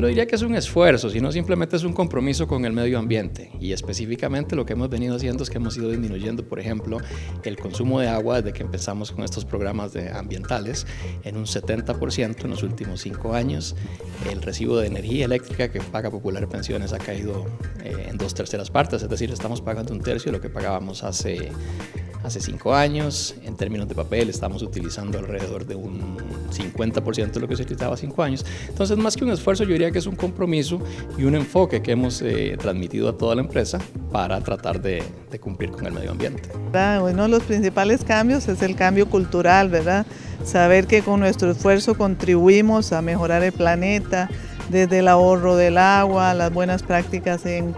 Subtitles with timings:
[0.00, 2.98] Yo no diría que es un esfuerzo, sino simplemente es un compromiso con el medio
[2.98, 3.50] ambiente.
[3.60, 6.96] Y específicamente lo que hemos venido haciendo es que hemos ido disminuyendo, por ejemplo,
[7.44, 10.86] el consumo de agua desde que empezamos con estos programas de ambientales
[11.22, 13.76] en un 70% en los últimos cinco años.
[14.32, 17.44] El recibo de energía eléctrica que paga Popular Pensiones ha caído
[17.84, 21.04] eh, en dos terceras partes, es decir, estamos pagando un tercio de lo que pagábamos
[21.04, 21.50] hace
[22.22, 23.34] hace cinco años.
[23.44, 26.16] En términos de papel estamos utilizando alrededor de un
[26.50, 28.44] 50% de lo que se utilizaba hace cinco años.
[28.68, 30.80] Entonces, más que un esfuerzo, yo diría que es un compromiso
[31.18, 33.78] y un enfoque que hemos eh, transmitido a toda la empresa
[34.10, 36.42] para tratar de, de cumplir con el medio ambiente.
[36.72, 40.06] Uno de los principales cambios es el cambio cultural, ¿verdad?
[40.44, 44.28] Saber que con nuestro esfuerzo contribuimos a mejorar el planeta,
[44.70, 47.74] desde el ahorro del agua, las buenas prácticas en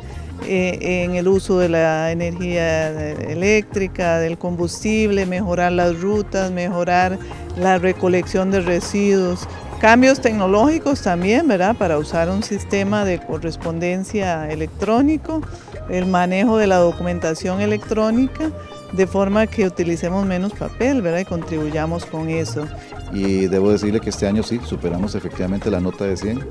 [0.47, 7.19] eh, en el uso de la energía eléctrica, del combustible, mejorar las rutas, mejorar
[7.57, 9.47] la recolección de residuos.
[9.83, 11.75] Cambios tecnológicos también, ¿verdad?
[11.77, 15.43] Para usar un sistema de correspondencia electrónico,
[15.91, 18.53] el manejo de la documentación electrónica,
[18.93, 21.19] de forma que utilicemos menos papel, ¿verdad?
[21.19, 22.69] Y contribuyamos con eso.
[23.13, 26.49] Y debo decirle que este año sí, superamos efectivamente la nota de 100,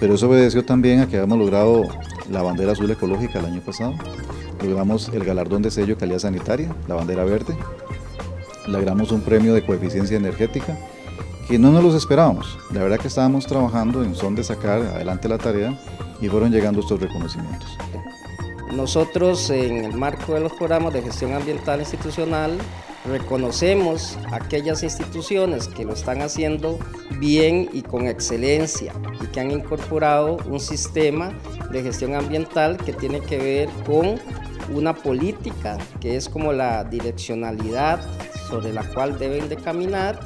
[0.00, 1.84] pero eso obedeció también a que habíamos logrado
[2.30, 3.92] la bandera azul ecológica el año pasado,
[4.64, 7.54] logramos el galardón de sello calidad sanitaria, la bandera verde,
[8.66, 10.78] logramos un premio de coeficiencia energética,
[11.50, 12.56] que no nos los esperábamos.
[12.72, 15.76] La verdad que estábamos trabajando en son de sacar adelante la tarea
[16.20, 17.76] y fueron llegando estos reconocimientos.
[18.72, 22.56] Nosotros en el marco de los programas de gestión ambiental institucional
[23.04, 26.78] reconocemos aquellas instituciones que lo están haciendo
[27.18, 31.32] bien y con excelencia y que han incorporado un sistema
[31.72, 34.20] de gestión ambiental que tiene que ver con
[34.72, 38.00] una política que es como la direccionalidad
[38.48, 40.20] sobre la cual deben de caminar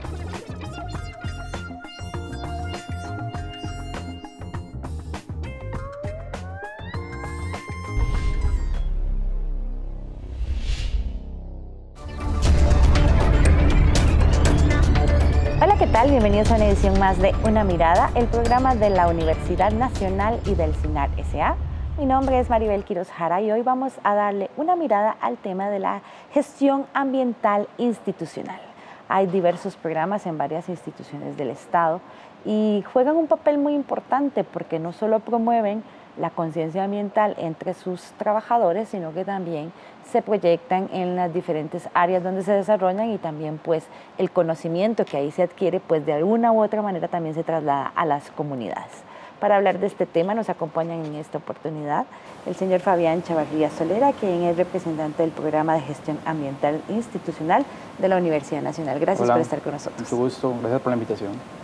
[16.35, 20.57] Bienvenidos a una edición más de Una Mirada, el programa de la Universidad Nacional y
[20.57, 21.55] del CINAR SA.
[21.97, 25.71] Mi nombre es Maribel Quiroz Jara y hoy vamos a darle una mirada al tema
[25.71, 26.03] de la
[26.33, 28.61] gestión ambiental institucional.
[29.09, 32.01] Hay diversos programas en varias instituciones del Estado
[32.45, 35.85] y juegan un papel muy importante porque no solo promueven
[36.19, 39.73] la conciencia ambiental entre sus trabajadores, sino que también
[40.11, 43.85] se proyectan en las diferentes áreas donde se desarrollan y también pues
[44.19, 47.93] el conocimiento que ahí se adquiere pues de alguna u otra manera también se traslada
[47.95, 49.05] a las comunidades.
[49.41, 52.07] Para hablar de este tema nos acompañan en esta oportunidad
[52.47, 57.65] el señor Fabián Chavarría Solera, quien es representante del programa de gestión ambiental institucional
[57.99, 59.01] de la Universidad Nacional.
[59.01, 60.01] Gracias por estar con nosotros.
[60.01, 61.64] Mucho gusto, gracias por la invitación.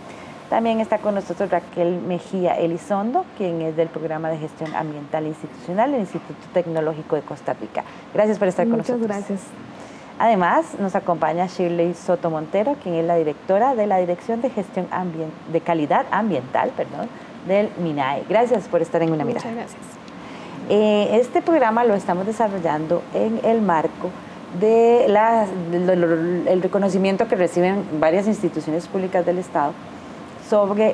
[0.51, 5.93] También está con nosotros Raquel Mejía Elizondo, quien es del programa de gestión ambiental institucional
[5.93, 7.85] del Instituto Tecnológico de Costa Rica.
[8.13, 8.99] Gracias por estar con nosotros.
[8.99, 9.39] Muchas gracias.
[10.19, 14.87] Además, nos acompaña Shirley Soto Montero, quien es la directora de la Dirección de Gestión
[15.53, 17.07] de Calidad Ambiental perdón,
[17.47, 18.25] del MINAE.
[18.27, 19.49] Gracias por estar en una mirada.
[19.49, 19.81] Muchas gracias.
[20.67, 24.09] Eh, este programa lo estamos desarrollando en el marco
[24.59, 29.71] de el reconocimiento que reciben varias instituciones públicas del Estado
[30.51, 30.93] sobre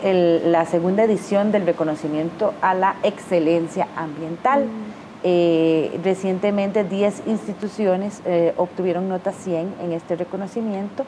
[0.52, 4.66] la segunda edición del reconocimiento a la excelencia ambiental.
[4.66, 4.70] Mm.
[5.24, 11.06] Eh, recientemente 10 instituciones eh, obtuvieron nota 100 en este reconocimiento,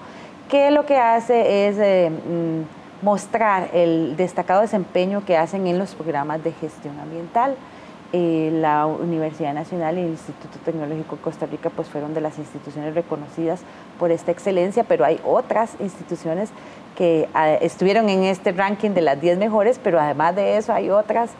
[0.49, 5.93] que lo que hace es eh, mm, mostrar el destacado desempeño que hacen en los
[5.93, 7.55] programas de gestión ambiental.
[8.11, 12.95] la Universidad Nacional y el Instituto Tecnológico de Costa Rica pues fueron de las instituciones
[12.95, 13.61] reconocidas
[13.99, 16.49] por esta excelencia, pero hay otras instituciones
[16.99, 20.89] que ah, estuvieron en este ranking de las 10 mejores, pero además de eso hay
[20.89, 21.31] otras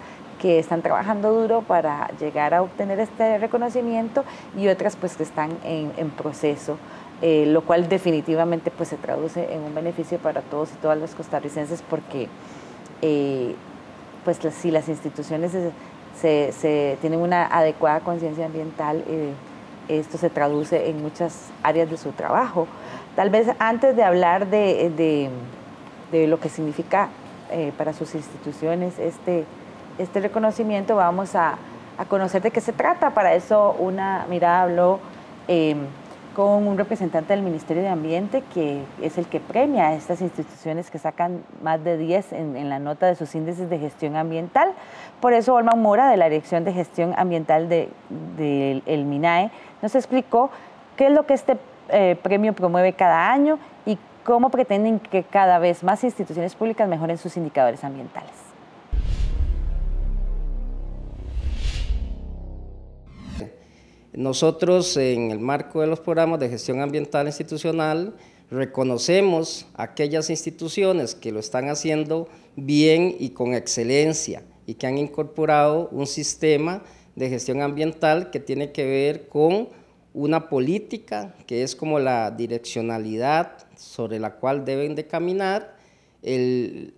[0.41, 4.23] que están trabajando duro para llegar a obtener este reconocimiento
[4.57, 6.77] y otras pues que están en, proceso,
[7.21, 11.13] eh, lo cual definitivamente pues se traduce en un beneficio para todos y todas los
[11.13, 12.29] costarricenses porque
[13.01, 13.53] eh,
[14.23, 15.51] pues si las instituciones
[16.15, 19.33] se, tienen una adecuada conciencia ambiental, eh,
[19.89, 22.65] esto se traduce en muchas áreas de su trabajo.
[23.15, 25.29] Tal vez antes de hablar de,
[26.11, 27.09] lo que significa
[27.51, 29.45] eh, para sus instituciones este,
[29.97, 31.57] este reconocimiento, vamos a,
[32.07, 33.09] conocer de qué se trata.
[33.09, 34.99] Para eso una mirada habló
[35.49, 35.79] em,
[36.33, 40.89] con un representante del Ministerio de Ambiente, que es el que premia a estas instituciones
[40.89, 44.71] que sacan más de 10 en, la nota de sus índices de gestión ambiental.
[45.19, 47.89] Por eso Olman Mora, de la Dirección de Gestión Ambiental del
[48.37, 49.51] de, MINAE,
[49.81, 50.49] nos explicó
[50.95, 51.57] qué es lo que este
[51.91, 57.17] eh, premio promueve cada año y cómo pretenden que cada vez más instituciones públicas mejoren
[57.17, 58.49] sus indicadores ambientales.
[64.13, 68.15] Nosotros, en el marco de los programas de gestión ambiental institucional,
[68.51, 75.87] reconocemos aquellas instituciones que lo están haciendo bien y con excelencia y que han incorporado
[75.91, 76.83] un sistema
[77.15, 79.69] de gestión ambiental que tiene que ver con
[80.13, 85.77] una política que es como la direccionalidad sobre la cual deben de caminar,
[86.21, 86.93] el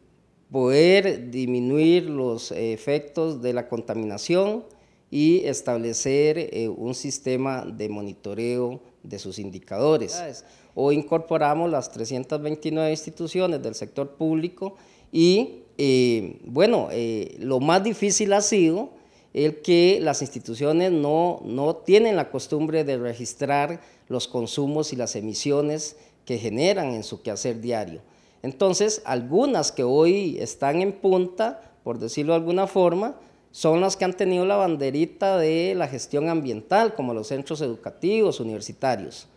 [0.51, 4.63] poder disminuir los efectos de la contaminación
[5.09, 10.43] y establecer eh, un sistema de monitoreo de sus indicadores.
[10.73, 14.75] Hoy incorporamos las 329 instituciones del sector público
[15.11, 19.00] y, eh, bueno, eh, lo más difícil ha sido
[19.33, 25.15] el que las instituciones no, no tienen la costumbre de registrar los consumos y las
[25.15, 25.95] emisiones
[26.25, 28.01] que generan en su quehacer diario.
[28.43, 33.15] Entonces, algunas que hoy están en punta, por decirlo de alguna forma,
[33.51, 38.39] son las que han tenido la banderita de la gestión ambiental, como los centros educativos,
[38.39, 39.27] universitarios.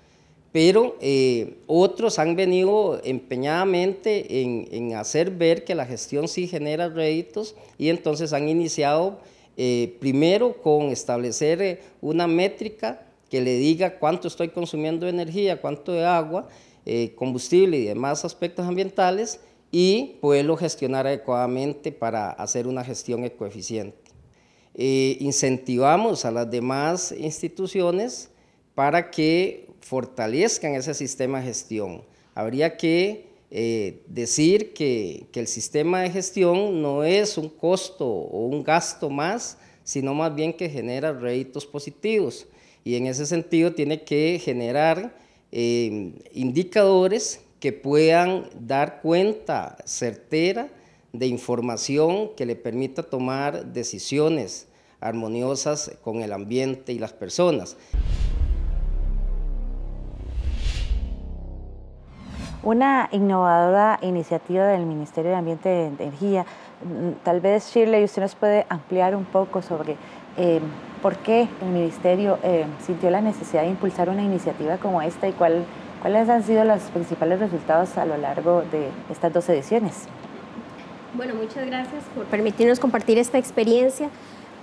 [0.53, 7.57] Pero eh, otros han venido empeñadamente en, hacer ver que la gestión sí genera réditos
[7.77, 9.19] y entonces han iniciado
[9.57, 15.61] eh, primero con establecer eh, una métrica que le diga cuánto estoy consumiendo de energía,
[15.61, 16.49] cuánto de agua,
[17.15, 19.41] combustible y demás aspectos ambientales
[19.77, 24.05] y poderlo gestionar adecuadamente para hacer una gestión ecoeficiente.
[24.77, 28.31] Eh, incentivamos a las demás instituciones
[28.77, 32.03] para que fortalezcan ese sistema de gestión.
[32.37, 38.47] Habría que eh, decir que, que, el sistema de gestión no es un costo o
[38.47, 42.49] un gasto más, sino más bien que genera réditos positivos.
[42.83, 45.17] Y en ese sentido tiene que generar
[45.53, 50.69] eh, indicadores que puedan dar cuenta certera
[51.13, 54.67] de información que le permita tomar decisiones
[54.99, 57.77] armoniosas con el ambiente y las personas.
[62.65, 66.47] Una innovadora iniciativa del Ministerio de Ambiente y Energía.
[67.23, 69.99] Tal vez, Shirley, usted nos puede ampliar un poco sobre
[70.39, 70.61] eh,
[71.03, 75.33] por qué el Ministerio eh, sintió la necesidad de impulsar una iniciativa como esta y
[75.33, 75.67] cuál,
[76.01, 80.07] cuáles han sido los principales resultados a lo largo de estas dos ediciones.
[81.13, 84.09] Bueno, muchas gracias por permitirnos compartir esta experiencia.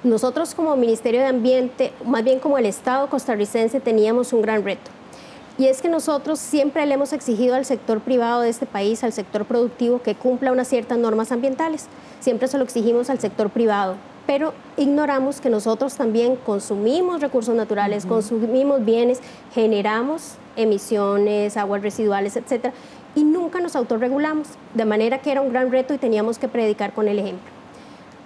[0.03, 4.89] Nosotros como Ministerio de Ambiente, más bien como el Estado costarricense, teníamos un gran reto.
[5.61, 9.13] Y es que nosotros siempre le hemos exigido al sector privado de este país, al
[9.13, 11.85] sector productivo, que cumpla unas ciertas normas ambientales.
[12.19, 13.93] Siempre se lo exigimos al sector privado,
[14.25, 19.19] pero ignoramos que nosotros también consumimos recursos naturales, consumimos bienes,
[19.53, 22.73] generamos emisiones, aguas residuales, etcétera,
[23.13, 26.91] y nunca nos autorregulamos, de manera que era un gran reto y teníamos que predicar
[26.91, 27.51] con el ejemplo.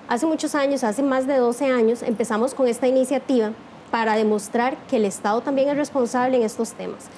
[0.07, 3.51] Hace muchos años, hace más de 12 años, empezamos con esta iniciativa
[3.91, 7.09] para demostrar que el Estado también es responsable en estos temas.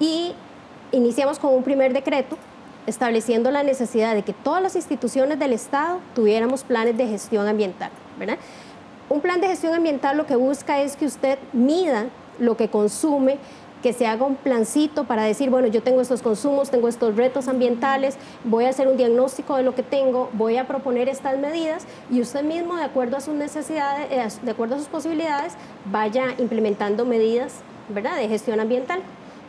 [0.00, 0.32] Y
[0.90, 2.36] iniciamos con un primer decreto
[2.86, 7.90] estableciendo la necesidad de que todas las instituciones del Estado tuviéramos planes de gestión ambiental.
[9.08, 12.06] Un plan de gestión ambiental lo que busca es que usted mida
[12.38, 13.38] lo que consume,
[13.82, 17.48] que se haga un plancito para decir, bueno, yo tengo estos consumos, tengo estos retos
[17.48, 21.86] ambientales, voy a hacer un diagnóstico de lo que tengo, voy a proponer estas medidas
[22.10, 25.54] y usted mismo, de acuerdo a sus necesidades, eh, de acuerdo a sus posibilidades,
[25.90, 27.62] vaya implementando medidas,
[27.94, 29.02] de gestión ambiental,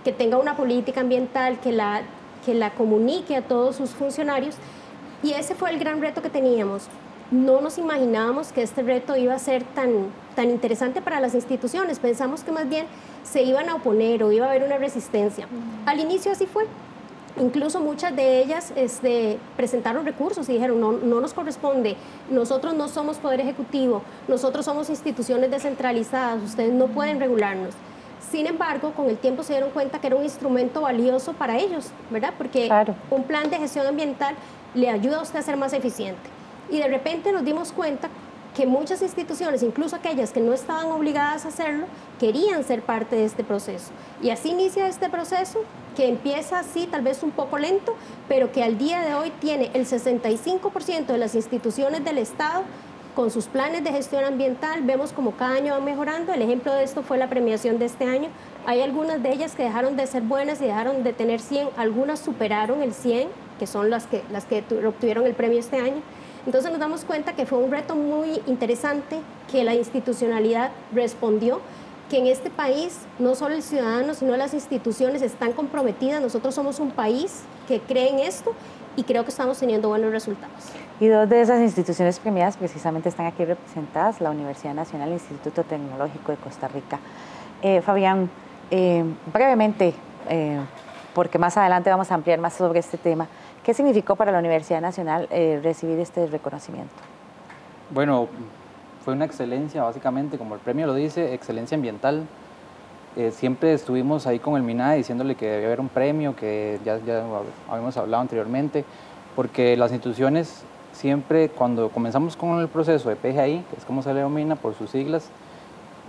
[0.04, 2.02] que tenga una política ambiental, que la,
[2.46, 4.56] que la comunique a todos sus funcionarios.
[5.24, 6.88] Y ese fue el gran reto que teníamos.
[7.30, 12.00] No nos imaginábamos que este reto iba a ser tan, tan interesante para las instituciones.
[12.00, 12.86] Pensamos que más bien
[13.24, 15.48] se iban a oponer o iba a haber una resistencia.
[15.86, 16.66] Al inicio así fue.
[17.40, 21.96] Incluso muchas de ellas este, presentaron recursos y dijeron, no, no nos corresponde,
[22.30, 27.74] nosotros no somos poder ejecutivo, nosotros somos instituciones descentralizadas, ustedes no pueden regularnos.
[28.30, 31.90] Sin embargo, con el tiempo se dieron cuenta que era un instrumento valioso para ellos,
[32.10, 32.34] ¿verdad?
[32.38, 32.70] Porque
[33.10, 34.36] un plan de gestión ambiental
[34.74, 36.22] le ayuda a usted a ser más eficiente.
[36.70, 38.10] Y de repente nos dimos cuenta
[38.56, 41.86] que muchas instituciones, incluso aquellas que no estaban obligadas a hacerlo,
[42.20, 43.92] querían ser parte de este proceso.
[44.22, 45.64] Y así inicia este proceso
[45.96, 47.96] que empieza así, tal vez un poco lento,
[48.28, 52.64] pero que al día de hoy tiene el 65% de las instituciones del Estado
[53.16, 54.82] con sus planes de gestión ambiental.
[54.84, 56.34] Vemos como cada año van mejorando.
[56.34, 58.30] El ejemplo de esto fue la premiación de este año.
[58.66, 62.20] Hay algunas de ellas que dejaron de ser buenas y dejaron de tener 100, algunas
[62.20, 63.28] superaron el 100,
[63.60, 66.02] que son las que, las que obtuvieron el premio este año.
[66.46, 69.20] Entonces nos damos cuenta que fue un reto muy interesante,
[69.52, 71.62] que la institucionalidad respondió,
[72.10, 76.22] que en este país no solo el ciudadano, sino las instituciones están comprometidas.
[76.22, 78.54] Nosotros somos un país que cree en esto
[78.96, 80.72] y creo que estamos teniendo buenos resultados.
[81.02, 85.18] Y dos de esas instituciones premiadas precisamente están aquí representadas, la Universidad Nacional y el
[85.18, 87.00] Instituto Tecnológico de Costa Rica.
[87.64, 88.30] Eh, Fabián,
[88.70, 89.04] eh,
[89.34, 89.96] brevemente,
[91.16, 93.28] porque más adelante vamos a ampliar más sobre este tema,
[93.64, 95.28] ¿qué significó para la Universidad Nacional
[95.64, 96.94] recibir este reconocimiento?
[97.90, 98.28] Bueno,
[99.04, 102.28] fue una excelencia, básicamente, como el premio lo dice, excelencia ambiental.
[103.32, 107.00] siempre estuvimos ahí con el MINAE diciéndole que debía haber un premio, que ya
[107.68, 108.86] habíamos hablado anteriormente,
[109.36, 114.10] porque las instituciones siempre cuando comenzamos con el proceso de PGI, que es como se
[114.10, 115.30] le denomina por sus siglas,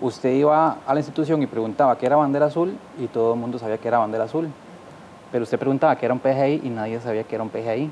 [0.00, 3.58] usted iba a la institución y preguntaba qué era bandera azul y todo el mundo
[3.58, 4.48] sabía que era bandera azul.
[5.30, 7.90] Pero usted preguntaba qué era un PGI y nadie sabía que era un PGI.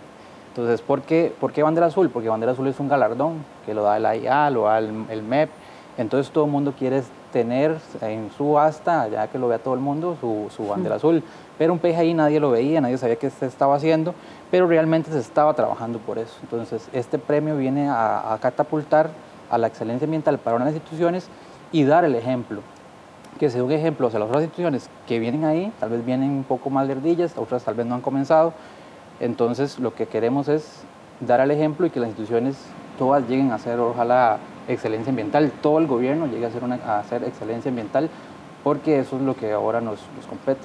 [0.48, 2.10] Entonces, ¿por qué, ¿por qué bandera azul?
[2.10, 5.48] Porque bandera azul es un galardón que lo da el AIA, lo da el, MEP.
[5.96, 9.80] Entonces todo el mundo quiere tener en su asta, ya que lo vea todo el
[9.80, 11.22] mundo, su, su bandera azul.
[11.58, 14.14] Pero un PGI nadie lo veía, nadie sabía qué se estaba haciendo
[14.50, 16.36] pero realmente se estaba trabajando por eso.
[16.42, 19.10] Entonces, este premio viene a, catapultar
[19.50, 21.28] a la excelencia ambiental para unas instituciones
[21.72, 22.60] y dar el ejemplo.
[23.38, 26.30] Que sea un ejemplo o sea, las otras instituciones que vienen ahí, tal vez vienen
[26.30, 28.52] un poco más lerdillas, otras tal vez no han comenzado.
[29.20, 30.82] Entonces, lo que queremos es
[31.20, 32.56] dar el ejemplo y que las instituciones
[32.98, 34.38] todas lleguen a ser, ojalá,
[34.68, 35.52] excelencia ambiental.
[35.62, 38.10] Todo el gobierno llegue a ser, una, hacer excelencia ambiental,
[38.64, 40.62] porque eso es lo que ahora nos, nos compete.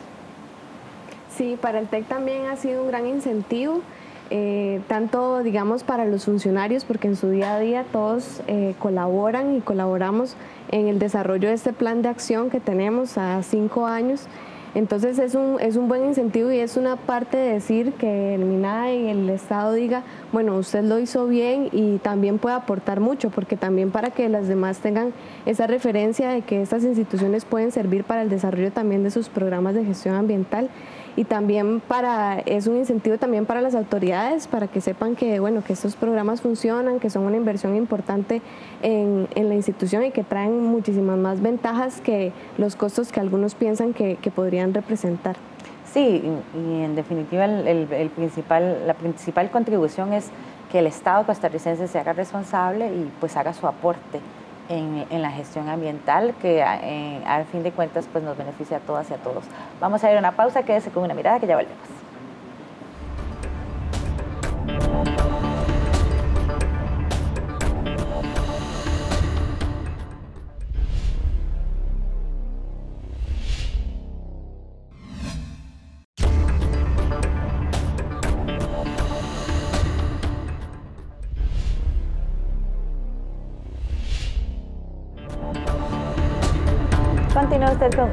[1.36, 3.82] Sí, para el TEC también ha sido un gran incentivo,
[4.30, 9.56] eh, tanto digamos para los funcionarios, porque en su día a día todos eh, colaboran
[9.56, 10.36] y colaboramos
[10.72, 14.28] en el desarrollo de este plan de acción que tenemos a cinco años.
[14.76, 18.44] Entonces es un, es un buen incentivo y es una parte de decir que el
[18.44, 20.04] MINAE y el Estado diga,
[20.34, 24.50] bueno, usted lo hizo bien y también puede aportar mucho, porque también para que las
[24.50, 25.14] demás tengan
[25.46, 29.76] esa referencia de que estas instituciones pueden servir para el desarrollo también de sus programas
[29.76, 30.70] de gestión ambiental
[31.16, 35.64] y también para, es un incentivo también para las autoridades, para que sepan que, bueno,
[35.64, 38.42] que estos programas funcionan, que son una inversión importante
[38.82, 43.56] en, en la institución y que traen muchísimas más ventajas que los costos que algunos
[43.56, 45.38] piensan que, que podrían representar.
[45.94, 46.22] Sí,
[46.54, 50.30] y en definitiva el, el, principal, la principal contribución es
[50.70, 54.20] que el Estado costarricense se haga responsable y pues haga su aporte
[54.70, 59.10] en, la gestión ambiental que eh, al fin de cuentas pues nos beneficia a todas
[59.10, 59.44] y a todos.
[59.80, 62.05] Vamos a ir a una pausa, quédese con una mirada que ya volvemos.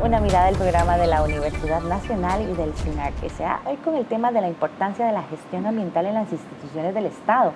[0.00, 4.06] Una mirada del programa de la Universidad Nacional y del SINAR sea hoy con el
[4.06, 7.52] tema de la importancia de la gestión ambiental en las instituciones del Estado,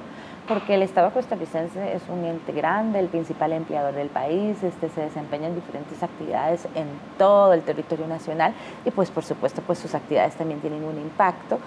[0.46, 5.02] porque el Estado costarricense es un ente grande, el principal empleador del país, este se
[5.02, 8.52] desempeña en diferentes actividades en todo el territorio nacional
[8.84, 11.58] y pues por supuesto pues sus actividades también tienen un impacto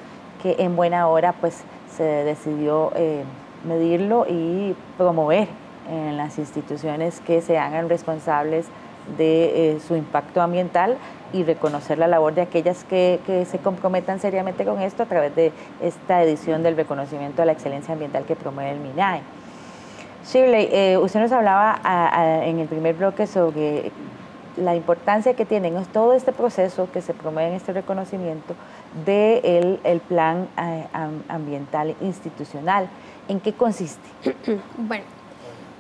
[0.44, 3.24] que en buena hora pues se decidió eh,
[3.66, 5.48] medirlo y promover
[5.90, 8.68] en las instituciones que se hagan responsables
[9.18, 10.98] de eh, su impacto ambiental
[11.32, 15.52] y reconocer la labor de aquellas que, se comprometan seriamente con esto a través de
[15.82, 19.22] esta edición del reconocimiento de la excelencia ambiental que promueve el MINAE.
[20.26, 21.80] Shirley, eh, usted nos hablaba
[22.44, 23.92] en el primer bloque sobre
[24.60, 28.56] la importancia que tiene todo este proceso que se promueve en este reconocimiento
[29.06, 30.88] del el plan eh,
[31.28, 32.90] ambiental institucional.
[33.28, 34.10] ¿En qué consiste?
[34.78, 35.06] bueno,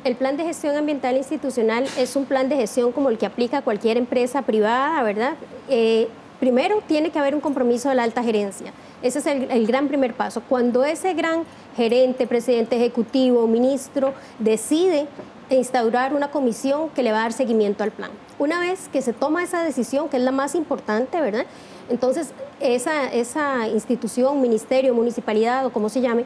[0.03, 3.61] el plan de gestión ambiental institucional es un plan de gestión como el que aplica
[3.61, 5.33] cualquier empresa privada, ¿verdad?
[5.69, 6.07] Eh,
[6.39, 8.71] primero tiene que haber un compromiso de la alta gerencia.
[9.01, 10.41] Ese es el, gran primer paso.
[10.47, 11.43] Cuando ese gran
[11.75, 15.07] gerente, presidente ejecutivo, ministro decide
[15.49, 18.11] instaurar una comisión que le va a dar seguimiento al plan.
[18.37, 21.45] Una vez que se toma esa decisión, que es la más importante, ¿verdad?
[21.89, 26.25] Entonces, esa, esa institución, ministerio, municipalidad o como se llame,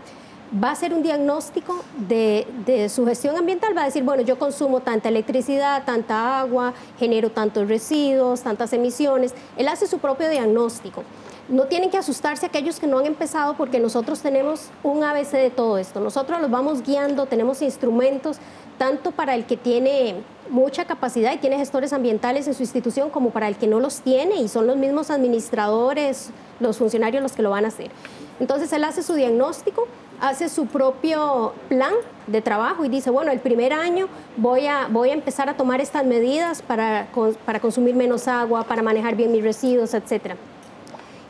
[0.61, 4.81] va a hacer un diagnóstico de, su gestión ambiental, va a decir, bueno, yo consumo
[4.81, 9.33] tanta electricidad, tanta agua, genero tantos residuos, tantas emisiones.
[9.57, 11.03] Él hace su propio diagnóstico.
[11.49, 15.49] No tienen que asustarse aquellos que no han empezado porque nosotros tenemos un ABC de
[15.49, 15.99] todo esto.
[15.99, 18.37] Nosotros los vamos guiando, tenemos instrumentos
[18.77, 20.15] tanto para el que tiene
[20.49, 24.01] mucha capacidad y tiene gestores ambientales en su institución como para el que no los
[24.01, 27.91] tiene y son los mismos administradores, los funcionarios los que lo van a hacer.
[28.39, 29.87] Entonces él hace su diagnóstico,
[30.23, 31.93] hace su propio plan
[32.27, 35.81] de trabajo y dice, bueno, el primer año voy a, voy a empezar a tomar
[35.81, 37.07] estas medidas para,
[37.45, 40.35] para consumir menos agua, para manejar bien mis residuos, etc.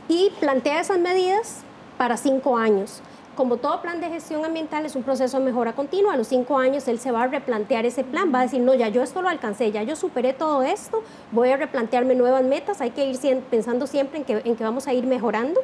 [0.07, 1.63] Y plantea esas medidas
[1.97, 3.01] para cinco años.
[3.35, 6.59] como todo plan de gestión ambiental es un proceso de mejora continua, a los cinco
[6.59, 9.23] años él se va a replantear ese plan, va a decir, no, ya yo esto
[9.23, 13.17] lo alcancé, ya yo superé todo esto, voy a replantearme nuevas metas, hay que ir
[13.49, 15.59] pensando siempre en que, en que vamos a ir mejorando.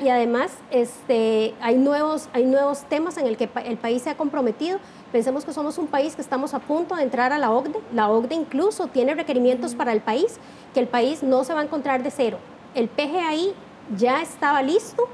[0.00, 4.16] Y además este, hay, nuevos, hay nuevos temas en el que el país se ha
[4.16, 4.78] comprometido.
[5.10, 7.80] Pensemos que somos un país que estamos a punto de entrar a la OCDE.
[7.92, 10.38] La OCDE incluso tiene requerimientos para el país,
[10.72, 12.38] que el país no se va a encontrar de cero.
[12.76, 13.54] El PGI
[13.96, 15.08] ya estaba listo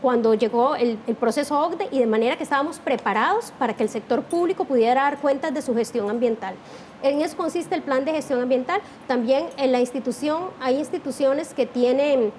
[0.00, 3.90] cuando llegó el, el, proceso OCDE y de manera que estábamos preparados para que el
[3.90, 6.54] sector público pudiera dar cuentas de su gestión ambiental.
[7.02, 8.80] En eso consiste el plan de gestión ambiental.
[9.06, 12.32] También en la institución hay instituciones que tienen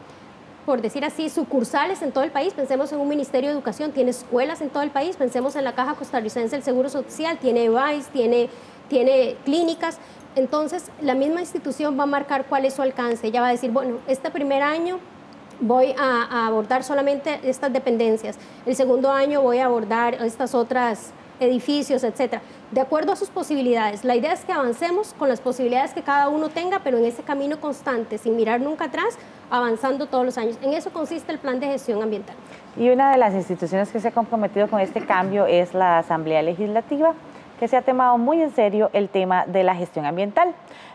[0.66, 2.54] por decir así, sucursales en todo el país.
[2.54, 5.16] Pensemos en un Ministerio de Educación, tiene escuelas en todo el país.
[5.16, 8.50] Pensemos en la Caja Costarricense del Seguro Social, tiene VICE, tiene,
[8.90, 10.00] tiene clínicas.
[10.36, 13.28] Entonces, la misma institución va a marcar cuál es su alcance.
[13.28, 15.00] Ella va a decir, bueno, este primer año
[15.60, 18.38] voy a, a abordar solamente estas dependencias.
[18.66, 24.04] El segundo año voy a abordar estas otras edificios, etcétera, de acuerdo a sus posibilidades.
[24.04, 27.24] La idea es que avancemos con las posibilidades que cada uno tenga, pero en ese
[27.24, 29.18] camino constante, sin mirar nunca atrás,
[29.50, 30.58] avanzando todos los años.
[30.62, 32.36] En eso consiste el plan de gestión ambiental.
[32.78, 36.42] Y una de las instituciones que se ha comprometido con este cambio es la Asamblea
[36.42, 37.14] Legislativa,
[37.60, 40.54] que se ha tomado muy en serio el tema de la gestión ambiental.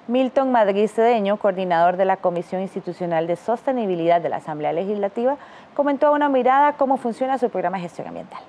[0.09, 5.37] Milton Madrid Cedeño, coordinador de la Comisión Institucional de Sostenibilidad de la Asamblea Legislativa,
[5.75, 8.41] comentó a una mirada cómo funciona su programa de gestión ambiental.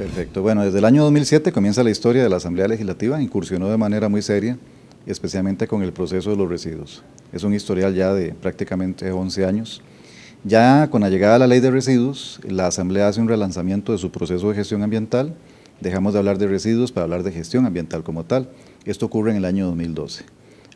[0.00, 0.40] Perfecto.
[0.40, 4.08] Bueno, desde el año 2007 comienza la historia de la Asamblea Legislativa, incursionó de manera
[4.08, 4.56] muy seria,
[5.04, 7.02] especialmente con el proceso de los residuos.
[7.34, 9.82] Es un historial ya de prácticamente 11 años.
[10.42, 13.98] Ya con la llegada de la ley de residuos, la Asamblea hace un relanzamiento de
[13.98, 15.34] su proceso de gestión ambiental.
[15.82, 18.48] Dejamos de hablar de residuos para hablar de gestión ambiental como tal.
[18.86, 20.24] Esto ocurre en el año 2012,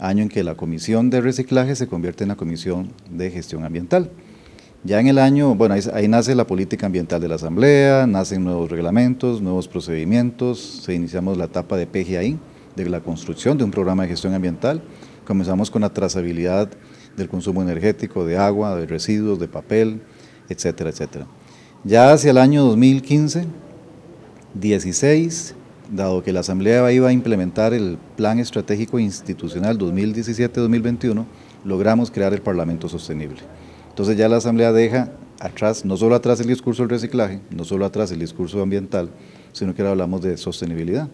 [0.00, 4.10] año en que la Comisión de Reciclaje se convierte en la Comisión de Gestión Ambiental.
[4.86, 8.70] Ya en el año, bueno, ahí, nace la política ambiental de la Asamblea, nacen nuevos
[8.70, 12.36] reglamentos, nuevos procedimientos, se iniciamos la etapa de PGI,
[12.76, 14.82] de la construcción de un programa de gestión ambiental.
[15.26, 16.68] Comenzamos con la trazabilidad
[17.16, 20.02] del consumo energético, de agua, de residuos, de papel,
[20.50, 21.26] etcétera, etcétera.
[21.82, 23.46] Ya hacia el año 2015,
[24.52, 25.54] 16,
[25.90, 31.24] dado que la Asamblea iba a implementar el Plan Estratégico Institucional 2017-2021,
[31.64, 33.40] logramos crear el Parlamento Sostenible.
[33.94, 37.84] Entonces ya la Asamblea deja atrás, no solo atrás el discurso del reciclaje, no solo
[37.84, 39.08] atrás el discurso ambiental,
[39.52, 41.08] sino que ahora hablamos de sostenibilidad.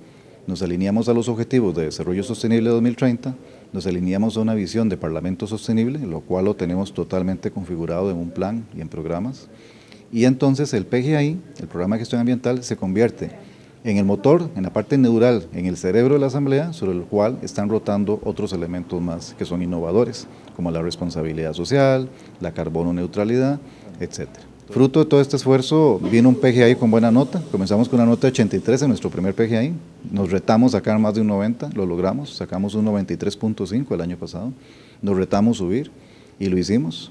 [0.46, 3.34] Nos alineamos a los objetivos de desarrollo sostenible 2030,
[3.74, 8.16] nos alineamos a una visión de Parlamento sostenible, lo cual lo tenemos totalmente configurado en
[8.16, 9.48] un plan y en programas.
[10.10, 13.30] Y entonces el PGI, el Programa de Gestión Ambiental, se convierte
[13.84, 17.02] en el motor, en la parte neural, en el cerebro de la Asamblea, sobre el
[17.02, 22.08] cual están rotando otros elementos más que son innovadores, como la responsabilidad social,
[22.40, 23.60] la carbono neutralidad,
[24.00, 24.28] etc.
[24.70, 27.42] Fruto de todo este esfuerzo vino un PGI con buena nota.
[27.50, 29.72] Comenzamos con una nota de 83 en nuestro primer PGI.
[30.10, 32.34] Nos retamos a sacar más de un 90, lo logramos.
[32.34, 34.52] Sacamos un 93.5 el año pasado.
[35.02, 35.90] Nos retamos subir
[36.38, 37.10] y lo hicimos.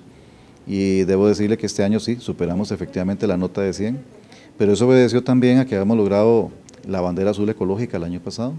[0.65, 4.19] Y debo decirle que este año sí, superamos efectivamente la nota de 100
[4.59, 6.51] pero eso obedeció también a que habíamos logrado
[6.85, 8.53] la bandera azul ecológica el año pasado,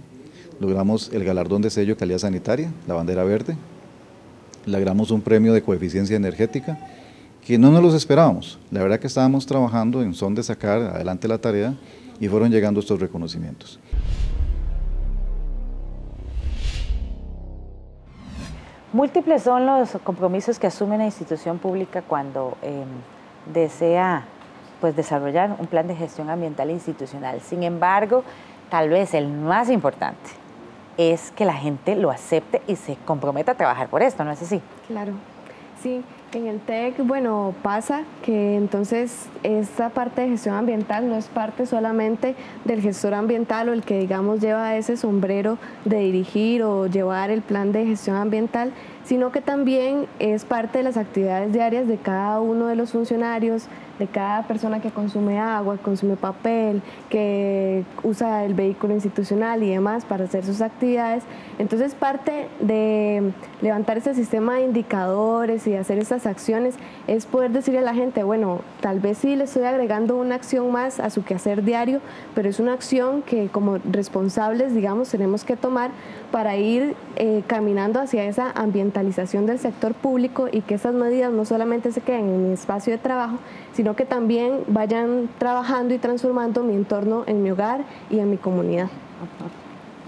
[0.58, 3.54] logramos el galardón de sello calidad sanitaria, la bandera verde,
[4.66, 6.78] logramos un premio de coeficiencia energética,
[7.44, 8.58] que no nos los esperábamos.
[8.70, 11.74] La verdad que estábamos trabajando en son de sacar adelante la tarea
[12.18, 13.80] y fueron llegando estos reconocimientos.
[18.92, 22.88] Múltiples son los compromisos que asume una institución pública cuando em,
[23.52, 24.24] desea
[24.80, 27.40] pues desarrollar un plan de gestión ambiental institucional.
[27.40, 28.24] Sin embargo,
[28.68, 30.30] tal vez el más importante
[31.00, 34.42] es que la gente lo acepte y se comprometa a trabajar por esto, ¿no es
[34.42, 34.60] así?
[34.86, 35.12] Claro,
[35.82, 36.02] sí.
[36.32, 41.66] En el TEC, bueno, pasa que entonces esta parte de gestión ambiental no es parte
[41.66, 47.30] solamente del gestor ambiental o el que, digamos, lleva ese sombrero de dirigir o llevar
[47.30, 48.72] el plan de gestión ambiental,
[49.04, 53.64] sino que también es parte de las actividades diarias de cada uno de los funcionarios,
[54.00, 60.04] de cada persona que consume agua, consume papel, que usa el vehículo institucional y demás
[60.04, 61.22] para hacer sus actividades.
[61.58, 66.74] Entonces parte de levantar ese sistema de indicadores y hacer estas acciones
[67.06, 70.72] es poder decirle a la gente, bueno, tal vez sí le estoy agregando una acción
[70.72, 72.00] más a su quehacer diario,
[72.34, 75.90] pero es una acción que como responsables, digamos, tenemos que tomar
[76.32, 81.44] para ir eh, caminando hacia esa ambientalización del sector público y que esas medidas no
[81.44, 83.36] solamente se queden en mi espacio de trabajo,
[83.72, 88.36] sino que también vayan trabajando y transformando mi entorno en mi hogar y en mi
[88.36, 88.88] comunidad.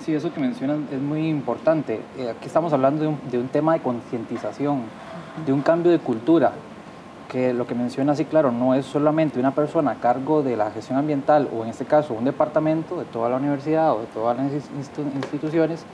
[0.04, 2.00] Sí, eso que mencionan es muy importante.
[2.18, 4.82] Eh, aquí estamos hablando de un, de un tema de concientización,
[5.46, 6.52] de un cambio de cultura.
[7.28, 10.70] que lo que menciona, sí, claro, no es solamente una persona a cargo de la
[10.70, 14.36] gestión ambiental o en este caso un departamento de toda la universidad o de todas
[14.36, 15.86] las instituciones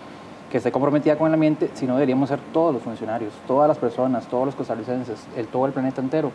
[0.50, 4.26] que esté comprometida con el ambiente, sino deberíamos ser todos los funcionarios, todas las personas,
[4.26, 6.32] todos los costarricenses, el, todo el planeta entero,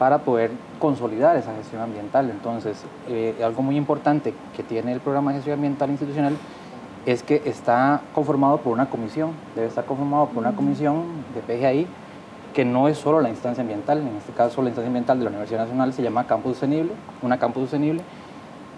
[0.00, 2.30] para poder consolidar esa gestión ambiental.
[2.30, 6.38] Entonces, eh, algo muy importante que tiene el programa de gestión ambiental institucional
[7.04, 11.02] es que está conformado por una comisión, debe estar conformado por una comisión
[11.34, 11.86] de PGI
[12.54, 15.30] que no es solo la instancia ambiental, en este caso la instancia ambiental de la
[15.32, 18.02] Universidad Nacional se llama Campus Sostenible, una Campus Sostenible,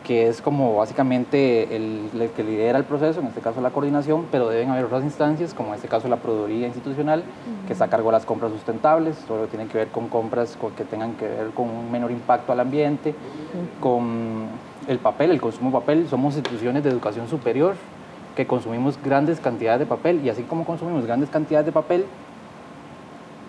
[0.04, 4.48] que es como básicamente el, que lidera el proceso, en este caso la coordinación, pero
[4.48, 7.22] deben haber otras instancias, como en este caso la Proveeduría Institucional,
[7.66, 10.08] que está a cargo de las compras sustentables, todo lo que tiene que ver con
[10.08, 13.14] compras que tengan que ver con un menor impacto al ambiente,
[13.80, 14.46] con
[14.88, 16.08] el papel, el consumo de papel.
[16.08, 17.76] Somos instituciones de educación superior
[18.34, 22.06] que consumimos grandes cantidades de papel y así como consumimos grandes cantidades de papel,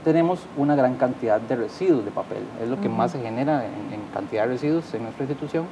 [0.03, 2.43] tenemos una gran cantidad de residuos de papel.
[2.61, 5.65] Es lo que más se genera en, cantidad de residuos en nuestra institución.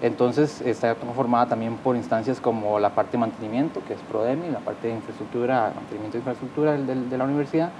[0.00, 4.60] Entonces está conformada también por instancias como la parte de mantenimiento, que es PRODEMI, la
[4.60, 7.70] parte de infraestructura, mantenimiento de infraestructura de, de la universidad,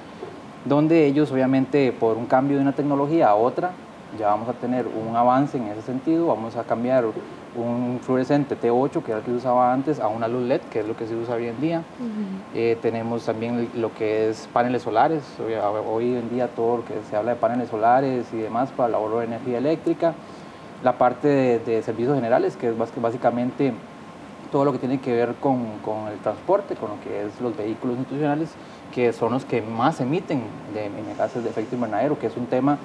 [0.64, 3.70] donde ellos obviamente por un cambio de una tecnología a otra,
[4.18, 7.04] ya vamos a tener un avance en ese sentido, vamos a cambiar
[7.56, 10.80] un fluorescente T8, que era el que se usaba antes, a una luz LED, que
[10.80, 11.82] es lo que se usa hoy en día.
[12.54, 15.22] Eh, tenemos también lo que es paneles solares,
[15.90, 18.94] hoy, en día todo lo que se habla de paneles solares y demás para el
[18.94, 20.14] ahorro de energía eléctrica.
[20.82, 23.72] La parte de, servicios generales, que es básicamente
[24.52, 27.56] todo lo que tiene que ver con, con, el transporte, con lo que es los
[27.56, 28.50] vehículos institucionales,
[28.94, 32.46] que son los que más emiten de, de gases de efecto invernadero, que es un
[32.46, 32.78] tema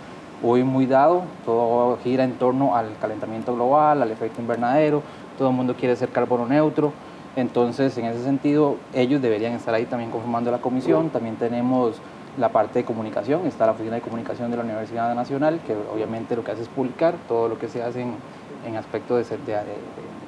[0.43, 5.01] hoy muy dado, todo gira en torno al calentamiento global, al efecto invernadero,
[5.37, 6.91] todo el mundo quiere ser carbono neutro,
[7.35, 11.95] entonces en ese sentido ellos deberían estar ahí también conformando la comisión, también tenemos
[12.37, 16.35] la parte de comunicación, está la oficina de comunicación de la Universidad Nacional, que obviamente
[16.35, 19.57] lo que hace es publicar todo lo que se hace en, aspecto de, de,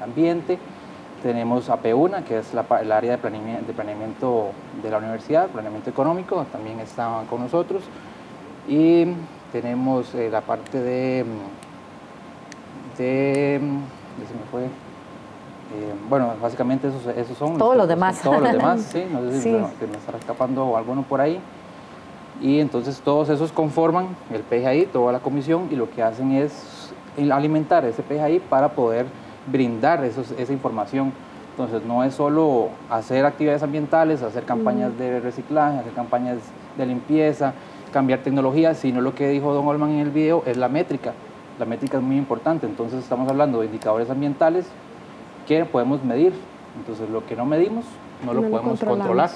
[0.01, 0.59] ambiente,
[1.23, 4.49] tenemos AP1, que es el área de planeamiento, de planeamiento
[4.83, 7.81] de la universidad, planeamiento económico, también está con nosotros.
[8.67, 9.07] Y
[9.51, 11.25] tenemos eh, la parte de,
[12.97, 14.67] de, se me fue, eh,
[16.09, 18.21] bueno, básicamente esos, esos son todos los demás.
[18.21, 19.49] Todos los demás, sí, no sé si
[19.87, 21.39] me, estará escapando alguno por ahí.
[22.41, 26.93] Y entonces todos esos conforman el PGI, toda la comisión, y lo que hacen es
[27.31, 29.05] alimentar ese PGI para poder
[29.47, 31.13] brindar esos, esa información.
[31.51, 36.39] Entonces no es solo hacer actividades ambientales, hacer campañas de reciclaje, hacer campañas
[36.77, 37.53] de limpieza,
[37.93, 41.13] cambiar tecnología, sino lo que dijo Don Olman en el video es la métrica.
[41.57, 44.65] La métrica es muy importante, entonces estamos hablando de indicadores ambientales
[45.47, 46.33] que podemos medir.
[46.77, 47.85] Entonces lo que no medimos
[48.25, 49.29] no, lo podemos controlar.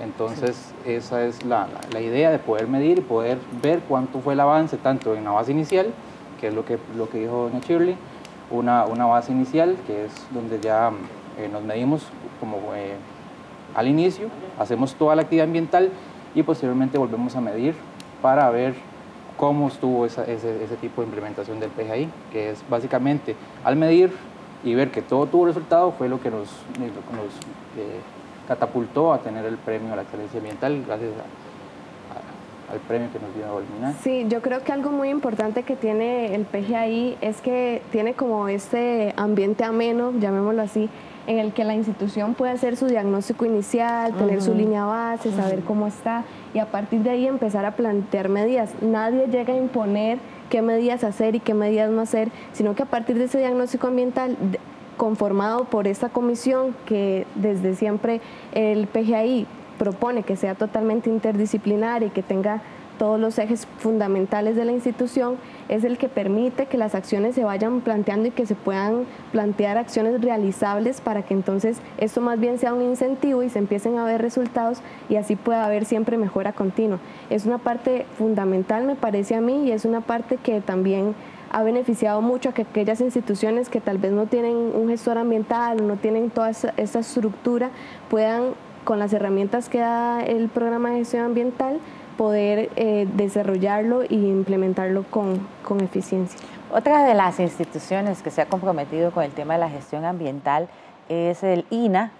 [0.00, 4.40] Entonces esa es la, la, idea de poder medir y poder ver cuánto fue el
[4.40, 5.86] avance tanto en la base inicial,
[6.40, 7.96] que es lo que, lo que dijo doña Shirley,
[8.50, 10.92] una, una base inicial que es donde ya
[11.38, 12.06] eh, nos medimos
[12.40, 12.94] como eh,
[13.74, 15.90] al inicio, hacemos toda la actividad ambiental
[16.34, 17.74] y posteriormente volvemos a medir
[18.22, 18.74] para ver
[19.36, 24.12] cómo estuvo ese, ese, tipo de implementación del PGI, que es básicamente al medir
[24.64, 26.48] y ver que todo tuvo resultado fue lo que nos,
[27.76, 28.00] eh,
[28.48, 31.10] catapultó a tener el premio a la excelencia ambiental gracias
[32.72, 36.34] al premio que nos dio a Sí, yo creo que algo muy importante que tiene
[36.34, 40.90] el PGI es que tiene como este ambiente ameno, llamémoslo así,
[41.26, 45.60] en el que la institución puede hacer su diagnóstico inicial, tener su línea base, saber
[45.60, 48.70] cómo está y a partir de ahí empezar a plantear medidas.
[48.82, 50.18] Nadie llega a imponer
[50.50, 53.86] qué medidas hacer y qué medidas no hacer, sino que a partir de ese diagnóstico
[53.86, 54.36] ambiental
[54.98, 58.20] conformado por esta comisión que desde siempre
[58.52, 59.46] el PGI
[59.78, 62.60] propone que sea totalmente interdisciplinar y que tenga
[62.98, 65.36] todos los ejes fundamentales de la institución,
[65.68, 69.78] es el que permite que las acciones se vayan planteando y que se puedan plantear
[69.78, 74.04] acciones realizables para que entonces esto más bien sea un incentivo y se empiecen a
[74.04, 76.98] ver resultados y así pueda haber siempre mejora continua.
[77.30, 81.14] Es una parte fundamental, me parece a mí, y es una parte que también
[81.50, 85.80] ha beneficiado mucho a que aquellas instituciones que tal vez no tienen un gestor ambiental
[85.80, 87.70] o no tienen toda esa, estructura
[88.10, 91.78] puedan con las herramientas que da el programa de gestión ambiental
[92.16, 96.40] poder eh, desarrollarlo e implementarlo con, con eficiencia.
[96.70, 100.68] Otra de las instituciones que se ha comprometido con el tema de la gestión ambiental
[101.08, 102.12] es el INA.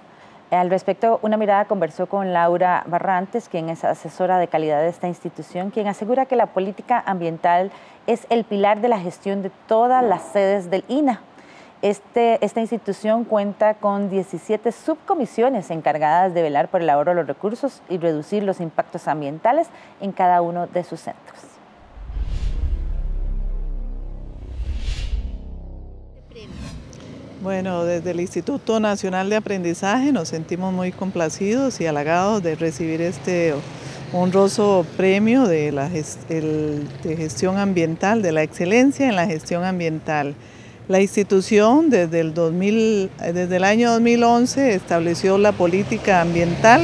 [0.51, 5.07] Al respecto, una mirada conversó con Laura Barrantes, quien es asesora de calidad de esta
[5.07, 7.71] institución, quien asegura que la política ambiental
[8.07, 11.21] es el pilar de la gestión de todas las sedes del INA.
[11.83, 17.27] Este, esta institución cuenta con 17 subcomisiones encargadas de velar por el ahorro de los
[17.27, 19.69] recursos y reducir los impactos ambientales
[20.01, 21.48] en cada uno de sus centros.
[27.41, 33.01] Bueno, desde el Instituto Nacional de Aprendizaje nos sentimos muy complacidos y halagados de recibir
[33.01, 33.55] este
[34.13, 40.35] honroso premio de, la gestión ambiental, de la excelencia en la gestión ambiental.
[40.89, 46.83] La institución desde el, 2000, desde el año 2011 estableció la política ambiental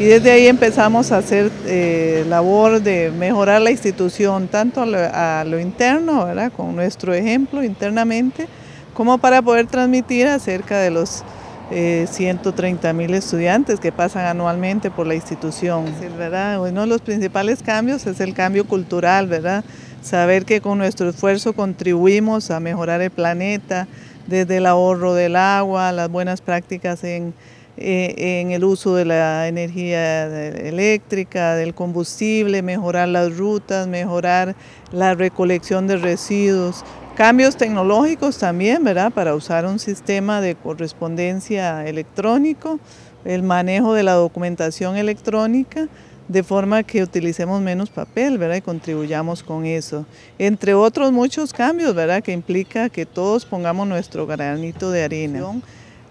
[0.00, 5.60] y desde ahí empezamos a hacer eh, labor de mejorar la institución, tanto a lo,
[5.60, 6.50] interno, ¿verdad?
[6.50, 8.48] con nuestro ejemplo internamente,
[8.94, 11.24] como para poder transmitir acerca de los
[11.70, 15.86] 130 eh, mil estudiantes que pasan anualmente por la institución.
[16.16, 16.60] ¿verdad?
[16.60, 19.64] Uno de los principales cambios es el cambio cultural, ¿verdad?
[20.04, 23.88] saber que con nuestro esfuerzo contribuimos a mejorar el planeta,
[24.26, 27.34] desde el ahorro del agua, las buenas prácticas en,
[27.76, 34.54] eh, en el uso de la energía eléctrica, del combustible, mejorar las rutas, mejorar
[34.92, 39.12] la recolección de residuos, cambios tecnológicos también, ¿verdad?
[39.12, 42.80] Para usar un sistema de correspondencia electrónico,
[43.24, 45.88] el manejo de la documentación electrónica,
[46.26, 48.56] de forma que utilicemos menos papel, ¿verdad?
[48.56, 50.06] Y contribuyamos con eso.
[50.38, 52.22] Entre otros muchos cambios, ¿verdad?
[52.22, 55.44] Que implica que todos pongamos nuestro granito de arena.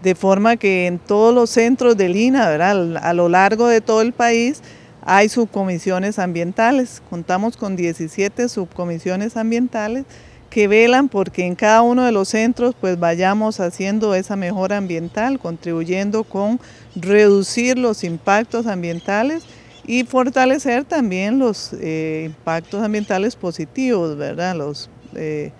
[0.01, 2.97] De forma que en todos los centros de Lina, ¿verdad?
[2.97, 4.61] A lo largo de todo el país,
[5.01, 7.01] hay subcomisiones ambientales.
[7.09, 10.05] Contamos con 17 subcomisiones ambientales
[10.53, 15.39] que velan porque en cada uno de los centros pues vayamos haciendo esa mejora ambiental,
[15.39, 16.59] contribuyendo con
[16.95, 19.47] reducir los impactos ambientales
[19.87, 24.55] y fortalecer también los eh, impactos ambientales positivos, ¿verdad?
[24.55, 25.51] Los, eh,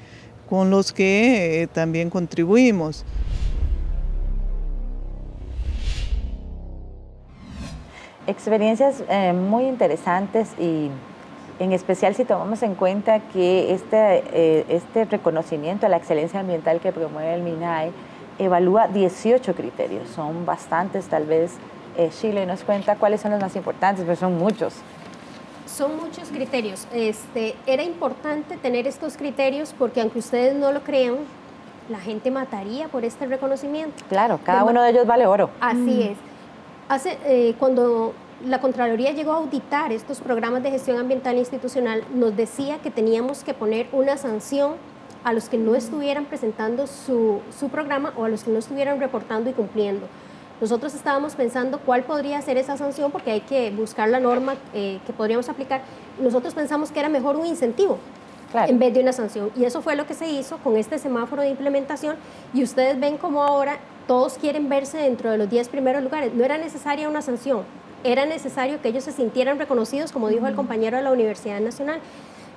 [0.47, 3.03] con los que eh, también contribuimos.
[8.27, 9.03] Experiencias
[9.33, 10.91] muy interesantes y
[11.59, 16.91] en especial si tomamos en cuenta que este, este reconocimiento a la excelencia ambiental que
[16.91, 17.91] promueve el MINAE
[18.39, 21.57] evalúa 18 criterios, son bastantes tal vez
[21.97, 24.73] eh, Chile nos cuenta cuáles son los más importantes, pero son muchos.
[25.67, 26.87] Son muchos criterios.
[26.93, 31.17] Este, era importante tener estos criterios porque aunque ustedes no lo crean,
[31.89, 34.03] la gente mataría por este reconocimiento.
[34.09, 35.49] Claro, cada uno de ellos vale oro.
[35.59, 36.01] Así mm.
[36.01, 36.17] es.
[36.89, 38.13] Hace, eh, cuando
[38.45, 43.43] la Contraloría llegó a auditar estos programas de gestión ambiental institucional, nos decía que teníamos
[43.43, 44.73] que poner una sanción
[45.23, 48.99] a los que no estuvieran presentando su, su programa o a los que no estuvieran
[48.99, 50.07] reportando y cumpliendo.
[50.59, 54.99] Nosotros estábamos pensando cuál podría ser esa sanción porque hay que buscar la norma eh,
[55.05, 55.81] que podríamos aplicar.
[56.21, 57.97] Nosotros pensamos que era mejor un incentivo
[58.53, 59.51] en vez de una sanción.
[59.55, 62.17] Y eso fue lo que se hizo con este semáforo de implementación.
[62.53, 63.77] Y ustedes ven como ahora
[64.07, 66.33] todos quieren verse dentro de los 10 primeros lugares.
[66.33, 67.63] No era necesaria una sanción,
[68.03, 71.99] era necesario que ellos se sintieran reconocidos, como dijo el compañero de la Universidad Nacional.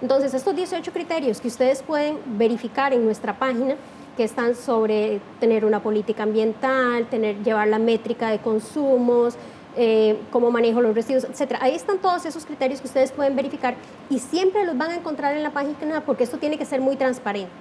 [0.02, 3.76] Entonces, estos 18 criterios que ustedes pueden verificar en nuestra página,
[4.16, 9.36] que están sobre tener una política ambiental, tener, llevar la métrica de consumos,
[9.76, 11.56] eh, cómo manejo los residuos, etc.
[11.60, 13.74] Ahí están todos esos criterios que ustedes pueden verificar
[14.08, 16.96] y siempre los van a encontrar en la página porque esto tiene que ser muy
[16.96, 17.52] transparente.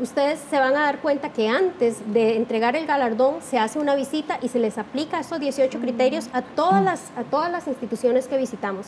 [0.00, 3.96] Ustedes se van a dar cuenta que antes de entregar el galardón se hace una
[3.96, 8.28] visita y se les aplica esos 18 criterios a todas las, a todas las instituciones
[8.28, 8.86] que visitamos.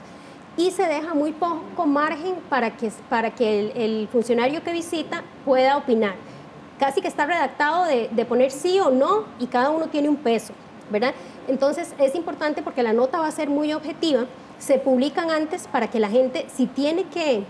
[0.57, 5.25] Y se deja muy poco margen para que, para que el, el funcionario que visita
[5.45, 6.15] pueda opinar.
[6.79, 10.53] Casi que está redactado de, poner sí o no y cada uno tiene un peso,
[10.91, 11.13] ¿verdad?
[11.49, 14.27] Entonces es importante porque la nota va a ser muy objetiva,
[14.61, 17.45] se publican antes para que la gente, si tiene que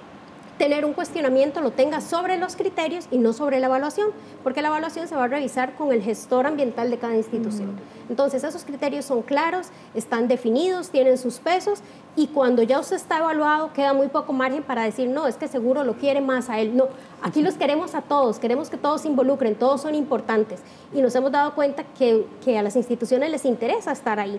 [0.61, 4.11] tener un cuestionamiento lo tenga sobre los criterios y no sobre la evaluación,
[4.43, 7.79] porque la evaluación se va a revisar con el gestor ambiental de cada institución.
[8.11, 11.81] Entonces, esos criterios son claros, están definidos, tienen sus pesos
[12.15, 15.49] y cuando ya usted está evaluado queda muy poco margen para decir, no, es que
[15.49, 16.77] seguro lo quiere más a él.
[16.77, 16.89] No,
[17.23, 20.61] aquí los queremos a todos, queremos que todos se involucren, todos son importantes
[20.93, 24.39] y nos hemos dado cuenta que, que a las instituciones les interesa estar ahí.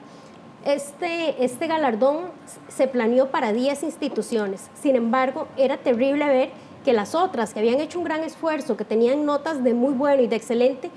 [0.66, 2.26] Este, este galardón
[2.68, 6.50] se planeó para 10 instituciones, sin embargo, era terrible ver
[6.86, 10.22] que las otras que habían hecho un gran esfuerzo, que tenían notas de muy bueno
[10.22, 10.92] y de excelente,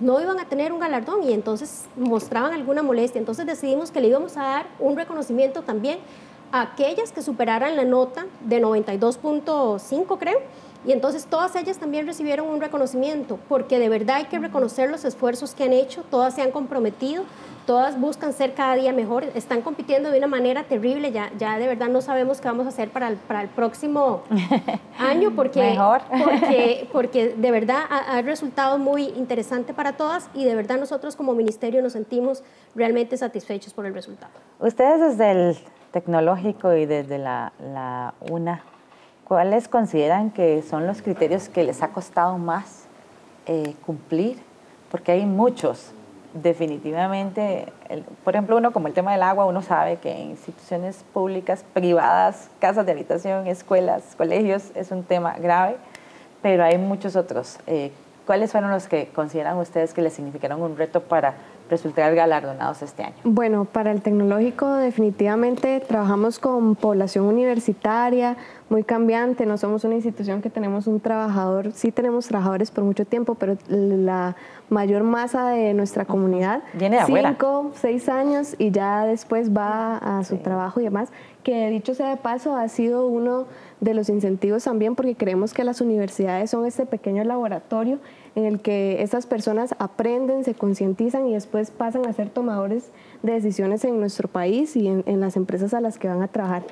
[0.00, 3.18] no iban a tener un galardón y entonces mostraban alguna molestia.
[3.18, 5.98] Entonces decidimos que le íbamos a dar un reconocimiento también
[6.52, 10.38] a aquellas que superaran la nota de 92.5, creo,
[10.86, 15.04] y entonces todas ellas también recibieron un reconocimiento, porque de verdad hay que reconocer los
[15.04, 17.24] esfuerzos que han hecho, todas se han comprometido,
[17.66, 21.66] todas buscan ser cada día mejor, están compitiendo de una manera terrible, ya, ya de
[21.66, 24.22] verdad no sabemos qué vamos a hacer para el, para el próximo
[24.98, 25.78] año, porque,
[26.24, 31.14] porque, porque de verdad ha, ha, resultado muy interesante para todas y de verdad nosotros
[31.16, 32.42] como ministerio nos sentimos
[32.74, 34.32] realmente satisfechos por el resultado.
[34.60, 35.58] Ustedes desde el
[35.90, 38.64] tecnológico y desde la, la UNA,
[39.28, 42.86] ¿cuáles consideran que son los criterios que les ha costado más
[43.46, 44.48] eh, cumplir?
[44.90, 45.92] porque hay muchos.
[46.34, 47.72] Definitivamente,
[48.22, 52.50] por ejemplo, uno como el tema del agua, uno sabe que en instituciones públicas, privadas,
[52.60, 55.76] casas de habitación, escuelas, colegios, es un tema grave,
[56.42, 57.58] pero hay muchos otros.
[57.66, 57.92] Eh,
[58.26, 61.34] ¿Cuáles fueron los que consideran ustedes que les significaron un reto para
[61.68, 63.16] resultar galardonados este año?
[63.24, 68.36] Bueno, para el tecnológico definitivamente trabajamos con población universitaria,
[68.68, 73.04] muy cambiante, no somos una institución que tenemos un trabajador, sí tenemos trabajadores por mucho
[73.04, 74.36] tiempo, pero la
[74.68, 80.24] mayor masa de nuestra comunidad, Viene de cinco, seis años y ya después va a
[80.24, 81.10] su trabajo y demás,
[81.42, 83.46] que dicho sea de paso ha sido uno
[83.80, 87.98] de los incentivos también porque creemos que las universidades son este pequeño laboratorio
[88.34, 92.90] en el que estas personas aprenden, se concientizan y después pasan a ser tomadores
[93.22, 96.28] de decisiones en nuestro país y en, en las empresas a las que van a
[96.28, 96.64] trabajar.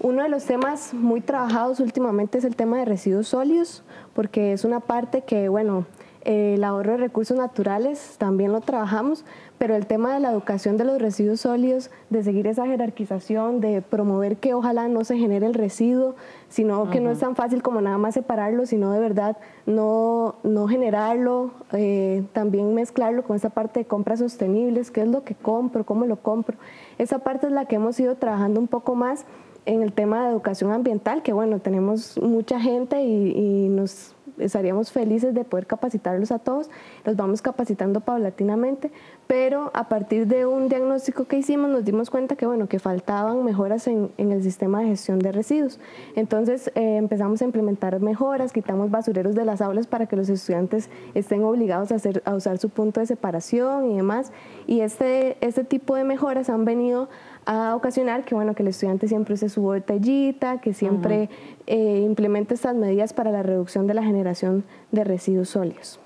[0.00, 3.82] Uno de los temas muy trabajados últimamente es el tema de residuos sólidos,
[4.14, 5.86] porque es una parte que, bueno,
[6.26, 9.24] el ahorro de recursos naturales también lo trabajamos,
[9.58, 13.80] pero el tema de la educación de los residuos sólidos, de seguir esa jerarquización, de
[13.80, 16.16] promover que ojalá no se genere el residuo,
[16.48, 19.36] sino que no es tan fácil como nada más separarlo, sino de verdad
[19.66, 25.22] no, no generarlo, eh, también mezclarlo con esa parte de compras sostenibles, qué es lo
[25.22, 26.56] que compro, cómo lo compro.
[26.98, 29.26] Esa parte es la que hemos ido trabajando un poco más
[29.64, 35.34] en el tema de educación ambiental, que bueno, tenemos mucha gente y, nos estaríamos felices
[35.34, 36.70] de poder capacitarlos a todos,
[37.04, 38.90] los vamos capacitando paulatinamente,
[39.26, 43.44] pero a partir de un diagnóstico que hicimos nos dimos cuenta que bueno, que faltaban
[43.44, 45.78] mejoras en, el sistema de gestión de residuos.
[46.14, 50.90] Entonces eh, empezamos a implementar mejoras, quitamos basureros de las aulas para que los estudiantes
[51.14, 54.32] estén obligados a, hacer, a usar su punto de separación y demás,
[54.66, 57.08] y este, este tipo de mejoras han venido
[57.46, 61.30] a ocasionar que, bueno, que el estudiante siempre use su botellita, que siempre
[61.66, 66.00] eh, implemente estas medidas para la reducción de la generación de residuos sólidos.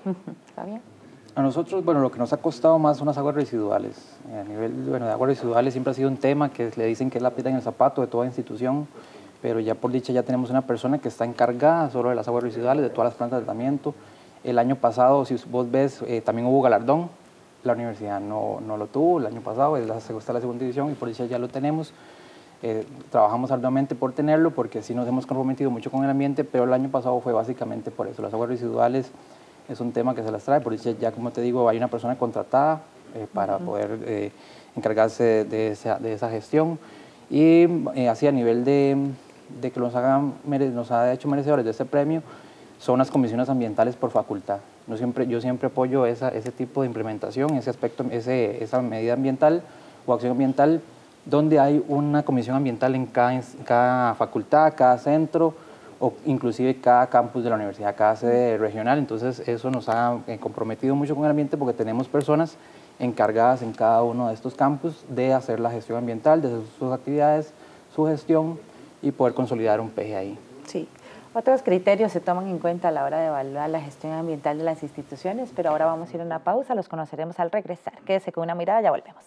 [0.47, 0.81] ¿Está bien?
[1.33, 4.17] A nosotros, bueno, lo que nos ha costado más son las aguas residuales.
[4.39, 7.17] A nivel bueno, de aguas residuales siempre ha sido un tema que le dicen que
[7.17, 8.87] es la piedra en el zapato de toda institución,
[9.41, 12.43] pero ya por dicha ya tenemos una persona que está encargada solo de las aguas
[12.43, 13.95] residuales, de todas las plantas de tratamiento.
[14.43, 17.09] El año pasado, si vos ves, eh, también hubo galardón
[17.63, 20.91] la universidad no, no lo tuvo el año pasado, es la, está la segunda edición
[20.91, 21.93] y por eso ya lo tenemos.
[22.63, 26.65] Eh, trabajamos arduamente por tenerlo porque sí nos hemos comprometido mucho con el ambiente, pero
[26.65, 28.21] el año pasado fue básicamente por eso.
[28.21, 29.11] Las aguas residuales
[29.67, 31.87] es un tema que se las trae, por eso ya como te digo hay una
[31.87, 32.81] persona contratada
[33.15, 34.31] eh, para poder eh,
[34.75, 36.77] encargarse de esa, de esa, gestión
[37.29, 37.65] y
[38.07, 38.97] así a nivel de,
[39.61, 42.21] de que nos, hagan, nos ha hecho merecedores de este premio
[42.81, 44.57] son las comisiones ambientales por facultad.
[44.87, 49.13] Yo siempre, yo siempre apoyo esa, ese tipo de implementación, ese aspecto, ese, esa medida
[49.13, 49.61] ambiental
[50.05, 50.81] o acción ambiental,
[51.25, 55.53] donde hay una comisión ambiental en cada, cada facultad, cada centro
[55.99, 58.97] o inclusive cada campus de la universidad, cada sede regional.
[58.97, 62.57] Entonces eso nos ha eh, comprometido mucho con el ambiente porque tenemos personas
[62.99, 66.91] encargadas en cada uno de estos campus de hacer la gestión ambiental, de hacer sus
[66.91, 67.53] actividades,
[67.95, 68.59] su gestión
[69.01, 70.37] y poder consolidar un peje ahí.
[70.65, 70.87] Sí,
[71.33, 74.63] otros criterios se toman en cuenta a la hora de evaluar la gestión ambiental de
[74.63, 77.93] las instituciones, pero ahora vamos a ir a una pausa, los conoceremos al regresar.
[78.05, 79.23] Quédese con una mirada, ya volvemos.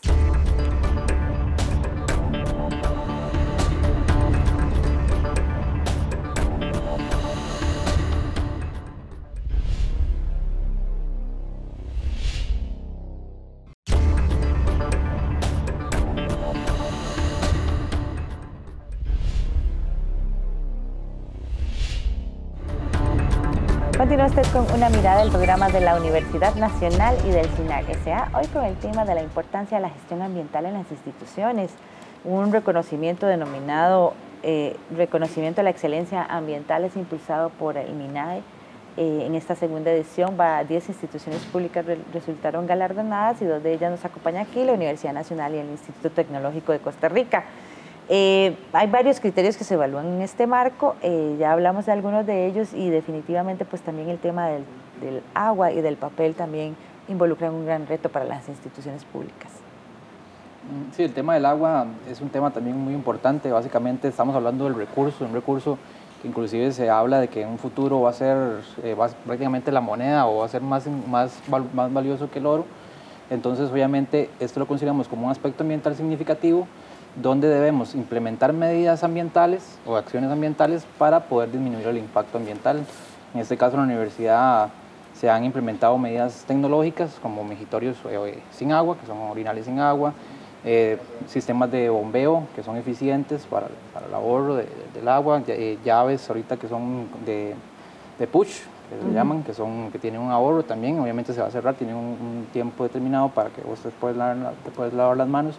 [24.24, 28.30] Continúa usted con una mirada del programa de la Universidad Nacional y del SINAG S.A.
[28.32, 31.70] Hoy con el tema de la importancia de la gestión ambiental en las instituciones.
[32.24, 38.38] Un reconocimiento denominado eh, Reconocimiento de la Excelencia Ambiental es impulsado por el MINAE.
[38.96, 43.90] Eh, en esta segunda edición, va 10 instituciones públicas resultaron galardonadas y dos de ellas
[43.90, 47.44] nos acompañan aquí, la Universidad Nacional y el Instituto Tecnológico de Costa Rica.
[48.08, 52.26] Eh, hay varios criterios que se evalúan en este marco, eh, ya hablamos de algunos
[52.26, 54.64] de ellos y definitivamente pues también el tema del,
[55.34, 56.76] agua y del papel también
[57.08, 59.50] involucra un gran reto para las instituciones públicas.
[60.92, 64.74] Sí, el tema del agua es un tema también muy importante, básicamente estamos hablando del
[64.74, 65.78] recurso, un recurso
[66.20, 68.36] que inclusive se habla de que en un futuro va a ser
[68.82, 72.66] eh, prácticamente la moneda o va a ser más, más, más valioso que el oro,
[73.30, 76.66] entonces obviamente esto lo consideramos como un aspecto ambiental significativo,
[77.16, 82.84] donde debemos implementar medidas ambientales o acciones ambientales para poder disminuir el impacto ambiental.
[83.34, 84.70] En este caso, en la universidad
[85.14, 90.12] se han implementado medidas tecnológicas como mejitorios eh, sin agua, que son orinales sin agua,
[90.64, 90.98] eh,
[91.28, 96.68] sistemas de bombeo que son eficientes para, el ahorro del agua, eh, llaves ahorita que
[96.68, 97.54] son de,
[98.26, 98.60] push,
[98.90, 101.74] que se llaman, que, son, que tienen un ahorro también, obviamente se va a cerrar,
[101.74, 105.54] tiene un, tiempo determinado para que vos te puedes lavar, te puedes lavar las manos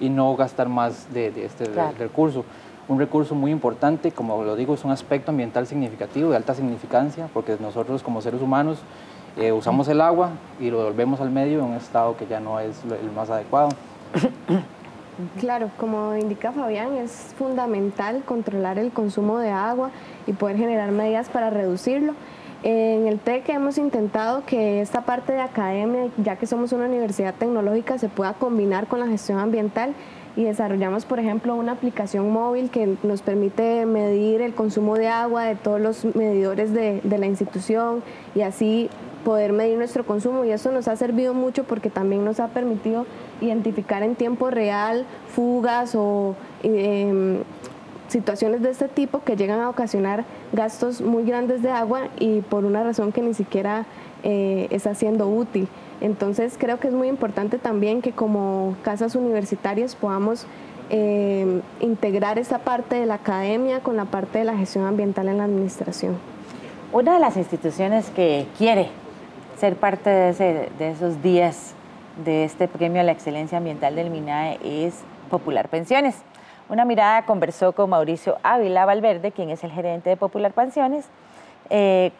[0.00, 1.66] y no gastar más de, este
[1.98, 2.44] recurso.
[2.88, 7.28] Un recurso muy importante, como lo digo, es un aspecto ambiental significativo, de alta significancia,
[7.34, 8.78] porque nosotros como seres humanos
[9.36, 10.30] eh, usamos el agua
[10.60, 13.70] y lo devolvemos al medio en un estado que ya no es el más adecuado.
[15.40, 19.90] Claro, como indica Fabián, es fundamental controlar el consumo de agua
[20.26, 22.12] y poder generar medidas para reducirlo.
[22.68, 27.32] En el TEC hemos intentado que esta parte de academia, ya que somos una universidad
[27.32, 29.94] tecnológica, se pueda combinar con la gestión ambiental
[30.34, 35.44] y desarrollamos, por ejemplo, una aplicación móvil que nos permite medir el consumo de agua
[35.44, 38.02] de todos los medidores de, la institución
[38.34, 38.90] y así
[39.24, 40.44] poder medir nuestro consumo.
[40.44, 43.06] Y eso nos ha servido mucho porque también nos ha permitido
[43.40, 47.44] identificar en tiempo real fugas o em,
[48.16, 52.64] situaciones de este tipo que llegan a ocasionar gastos muy grandes de agua y por
[52.64, 53.84] una razón que ni siquiera
[54.22, 55.68] eh, está siendo útil.
[56.00, 60.46] Entonces creo que es muy importante también que como casas universitarias podamos
[60.88, 65.36] em, integrar esa parte de la academia con la parte de la gestión ambiental en
[65.36, 66.16] la administración.
[66.92, 68.88] Una de las instituciones que quiere
[69.58, 71.74] ser parte de esos días
[72.24, 74.94] de este premio a la excelencia ambiental del MINAE es
[75.28, 76.16] Popular Pensiones.
[76.68, 81.06] Una mirada conversó con Mauricio Ávila Valverde, quien es el gerente de Popular Pensiones,
[81.70, 82.10] eh,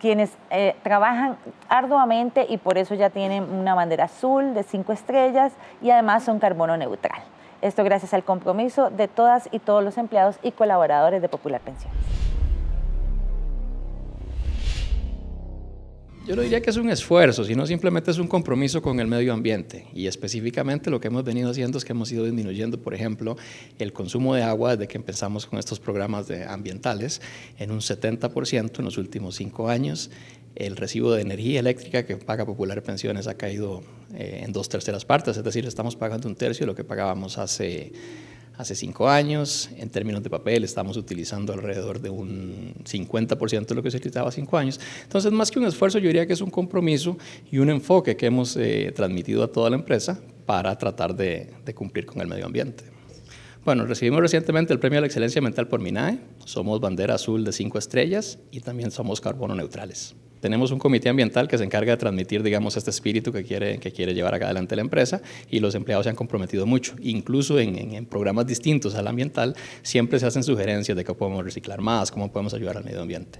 [0.00, 1.36] quienes eh, trabajan
[1.68, 6.40] arduamente y por eso ya tienen una bandera azul de cinco estrellas y además son
[6.40, 7.22] carbono neutral.
[7.60, 12.31] Esto gracias al compromiso de todas y todos los empleados y colaboradores de Popular Pensiones.
[16.24, 19.32] Yo no diría que es un esfuerzo, sino simplemente es un compromiso con el medio
[19.32, 19.86] ambiente.
[19.92, 23.36] Y específicamente lo que hemos venido haciendo es que hemos ido disminuyendo, por ejemplo,
[23.80, 27.20] el consumo de agua desde que empezamos con estos programas de ambientales
[27.58, 30.12] en un 70% en los últimos cinco años.
[30.54, 33.82] El recibo de energía eléctrica que paga Popular Pensiones ha caído
[34.14, 37.36] eh, en dos terceras partes, es decir, estamos pagando un tercio de lo que pagábamos
[37.38, 37.92] hace
[38.56, 39.70] hace cinco años.
[39.76, 44.30] En términos de papel, estamos utilizando alrededor de un 50% de lo que se utilizaba
[44.30, 44.80] cinco años.
[45.02, 47.16] Entonces, más que un esfuerzo, yo diría que es un compromiso
[47.50, 51.74] y un enfoque que hemos eh, transmitido a toda la empresa para tratar de, de
[51.74, 52.84] cumplir con el medio ambiente.
[53.64, 56.18] Bueno, recibimos recientemente el Premio a la Excelencia Mental por MINAE.
[56.44, 61.46] Somos bandera azul de cinco estrellas y también somos carbono neutrales tenemos un comité ambiental
[61.46, 64.74] que se encarga de transmitir, digamos, este espíritu que quiere, que quiere llevar acá adelante
[64.74, 66.96] la empresa y los empleados se han comprometido mucho.
[67.00, 72.10] Incluso en, programas distintos al ambiental, siempre se hacen sugerencias de cómo podemos reciclar más,
[72.10, 73.38] cómo podemos ayudar al medio ambiente.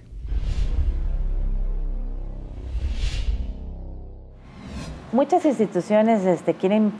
[5.11, 6.93] Muchas instituciones este, quieren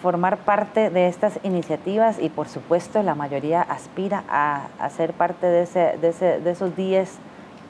[0.00, 5.62] formar parte de estas iniciativas y por supuesto la mayoría aspira a, ser parte de,
[5.62, 5.98] ese,
[6.40, 7.18] de esos 10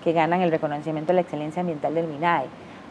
[0.02, 2.46] que ganan el reconocimiento de la excelencia ambiental del MINAE.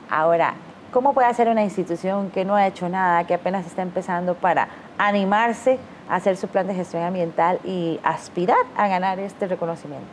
[0.10, 0.54] Ahora,
[0.92, 4.70] ¿cómo puede hacer una institución que no ha hecho nada, que apenas está empezando para
[4.98, 5.80] animarse
[6.10, 10.08] a hacer su plan de gestión ambiental y aspirar a ganar este reconocimiento?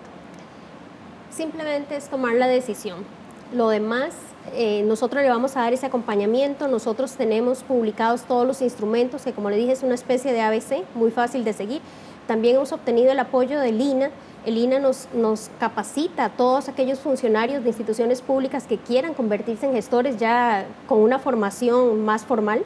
[1.30, 3.04] Simplemente es tomar la decisión.
[3.52, 4.14] Lo demás,
[4.54, 6.66] eh, nosotros le vamos a dar ese acompañamiento.
[6.66, 10.84] Nosotros tenemos publicados todos los instrumentos, que como le dije es una especie de ABC,
[10.94, 11.80] muy fácil de seguir.
[12.26, 14.10] También hemos obtenido el apoyo del INA,
[14.46, 19.72] el INA nos, capacita a todos aquellos funcionarios de instituciones públicas que quieran convertirse en
[19.72, 22.62] gestores ya con una formación más formal.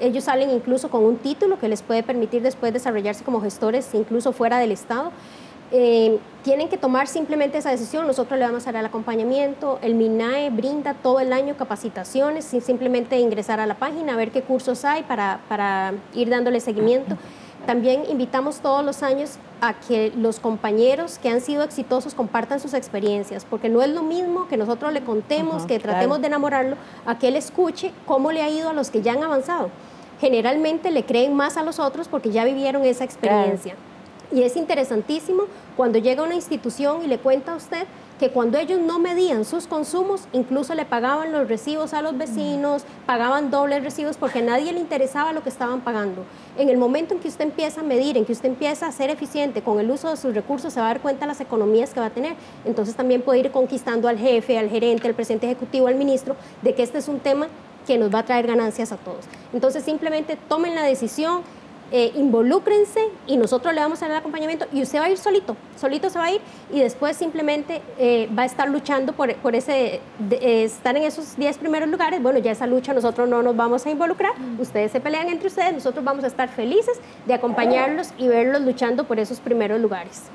[0.00, 4.32] Ellos salen incluso con un título que les puede permitir después desarrollarse como gestores incluso
[4.32, 5.12] fuera del Estado.
[5.72, 9.94] Eh, tienen que tomar simplemente esa decisión, nosotros le vamos a dar el acompañamiento, el
[9.94, 14.84] MINAE brinda todo el año capacitaciones, simplemente ingresar a la página, a ver qué cursos
[14.84, 17.16] hay para, para ir dándole seguimiento.
[17.66, 22.74] También invitamos todos los años a que los compañeros que han sido exitosos compartan sus
[22.74, 27.18] experiencias, porque no es lo mismo que nosotros le contemos, que tratemos de enamorarlo, a
[27.18, 29.70] que él escuche cómo le ha ido a los que ya han avanzado.
[30.20, 33.74] Generalmente le creen más a los otros porque ya vivieron esa experiencia.
[34.32, 35.44] Y es interesantísimo
[35.76, 37.86] cuando llega a una institución y le cuenta a usted
[38.20, 42.84] que cuando ellos no medían sus consumos, incluso le pagaban los recibos a los vecinos,
[43.06, 46.26] pagaban dobles recibos porque a nadie le interesaba lo que estaban pagando.
[46.58, 49.08] En el momento en que usted empieza a medir, en que usted empieza a ser
[49.08, 51.94] eficiente con el uso de sus recursos, se va a dar cuenta de las economías
[51.94, 52.34] que va a tener.
[52.66, 56.74] Entonces también puede ir conquistando al jefe, al gerente, al presidente ejecutivo, al ministro, de
[56.74, 57.48] que este es un tema
[57.86, 59.24] que nos va a traer ganancias a todos.
[59.54, 61.40] Entonces simplemente tomen la decisión,
[61.92, 65.18] eh, involúcrense y nosotros le vamos a dar el acompañamiento y usted va a ir
[65.18, 66.40] solito, solito se va a ir
[66.72, 71.36] y después simplemente eh, va a estar luchando por, por ese, eh, estar en esos
[71.36, 72.22] 10 primeros lugares.
[72.22, 75.72] Bueno, ya esa lucha nosotros no nos vamos a involucrar, ustedes se pelean entre ustedes,
[75.72, 80.30] nosotros vamos a estar felices de acompañarlos y verlos luchando por esos primeros lugares.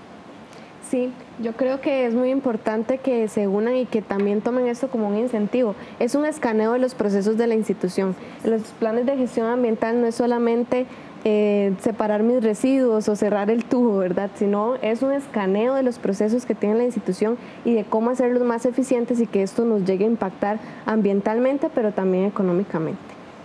[0.89, 4.87] Sí, yo creo que es muy importante que se unan y que también tomen esto
[4.87, 5.73] como un incentivo.
[5.99, 8.15] Es un escaneo de los procesos de la institución.
[8.43, 10.85] Los planes de gestión ambiental no es solamente
[11.27, 14.29] eh, separar mis residuos o cerrar el tubo, ¿verdad?
[14.35, 18.43] Sino es un escaneo de los procesos que tiene la institución y de cómo hacerlos
[18.43, 22.99] más eficientes y que esto nos llegue a impactar ambientalmente, pero también económicamente.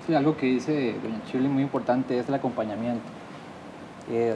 [0.06, 3.00] Sí, algo que dice doña Shirley muy importante es el acompañamiento.
[4.10, 4.34] Eh,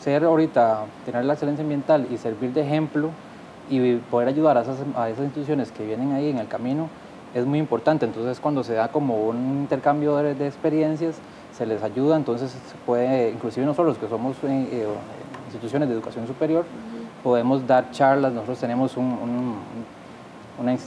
[0.00, 3.10] ser ahorita, tener la excelencia ambiental y servir de ejemplo
[3.68, 4.78] y poder ayudar a esas,
[5.18, 6.88] instituciones que vienen ahí en el camino
[7.34, 8.06] es muy importante.
[8.06, 11.20] Entonces, cuando se da como un intercambio de experiencias,
[11.56, 14.86] se les ayuda, entonces se puede, inclusive nosotros que somos eh, eh,
[15.46, 16.66] instituciones de educación superior,
[17.22, 19.56] podemos dar charlas, nosotros tenemos un,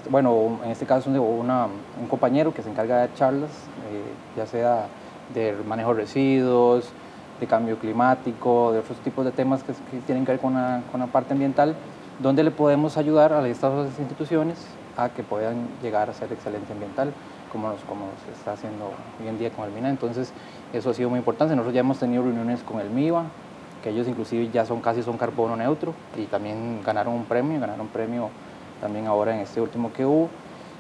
[0.10, 3.50] bueno, en este caso un compañero que se encarga de dar charlas,
[3.92, 4.88] eh, ya sea
[5.34, 6.92] de manejo de residuos,
[7.40, 9.74] de cambio climático, de otros tipos de temas que,
[10.06, 11.76] tienen que ver con la, con la, parte ambiental,
[12.20, 14.68] donde le podemos ayudar a estas instituciones
[14.98, 17.14] a que puedan llegar a ser excelencia ambiental,
[17.52, 18.92] como, como se está haciendo
[19.22, 19.90] hoy en día con el MINA.
[19.90, 20.34] Entonces,
[20.74, 21.56] eso ha sido muy importante.
[21.56, 23.24] Nosotros ya hemos tenido reuniones con el MIVA,
[23.84, 27.82] que ellos inclusive ya son casi son carbono neutro y también ganaron un premio, ganaron
[27.82, 28.30] un premio
[28.82, 30.30] también ahora en este último que hubo.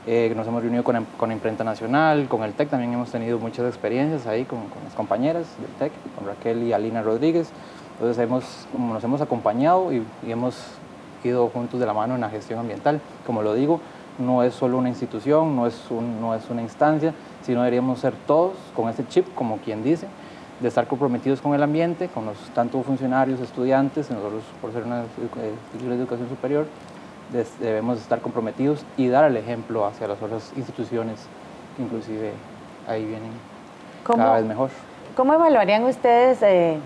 [0.07, 3.67] Eh, nos hemos reunido con, con Imprenta Nacional, con el TEC, también hemos tenido muchas
[3.67, 7.51] experiencias ahí con, las compañeras del TEC, con Raquel y Alina Rodríguez.
[7.93, 10.55] Entonces hemos, nos hemos acompañado y, y hemos
[11.23, 13.01] ido juntos de la mano en la gestión ambiental.
[13.25, 13.81] Como lo digo,
[14.19, 18.13] no es solo una institución, no es, un, no es una instancia, sino deberíamos ser
[18.27, 20.07] todos con ese chip, como quien dice,
[20.59, 25.03] de estar comprometidos con el ambiente, con los tanto funcionarios, estudiantes, nosotros por ser una
[25.03, 26.65] institución de educación superior,
[27.59, 31.19] debemos estar comprometidos y dar el ejemplo hacia las otras instituciones
[31.77, 32.33] que inclusive
[32.87, 33.31] ahí vienen
[34.03, 34.69] cada vez mejor.
[35.15, 36.77] ¿Cómo evaluarían ustedes, eh,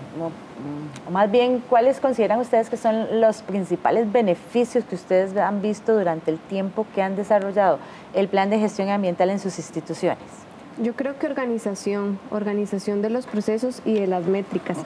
[1.06, 5.96] o más bien, cuáles consideran ustedes que son los principales beneficios que ustedes han visto
[5.96, 7.78] durante el tiempo que han desarrollado
[8.12, 10.43] el plan de gestión ambiental en sus instituciones?
[10.82, 14.78] Yo creo que organización, organización de los procesos y de las métricas.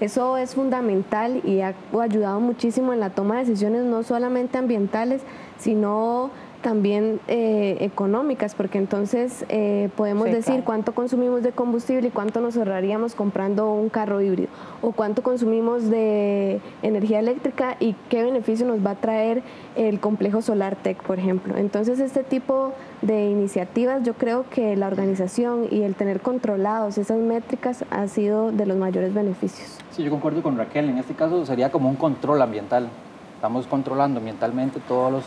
[0.00, 5.22] Eso es fundamental y ha ayudado muchísimo en la toma de decisiones no solamente ambientales,
[5.58, 6.30] sino
[6.62, 12.56] también eh, económicas, porque entonces eh, podemos decir cuánto consumimos de combustible y cuánto nos
[12.56, 14.48] ahorraríamos comprando un carro híbrido,
[14.80, 19.42] o cuánto consumimos de energía eléctrica y qué beneficio nos va a traer
[19.76, 21.56] el complejo Solar Tech, por ejemplo.
[21.56, 27.18] Entonces, este tipo de iniciativas, yo creo que la organización y el tener controlados esas
[27.18, 29.78] métricas ha sido de los mayores beneficios.
[29.90, 32.88] Sí, yo concuerdo con Raquel, en este caso sería como un control ambiental.
[33.34, 35.24] Estamos controlando ambientalmente todos los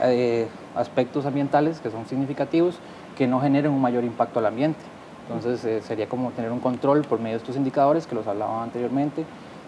[0.00, 2.78] eh, aspectos ambientales que son significativos
[3.16, 4.78] que no generen un mayor impacto al ambiente.
[5.26, 8.62] Entonces eh, sería como tener un control por medio de estos indicadores que los hablaba
[8.62, 9.24] anteriormente,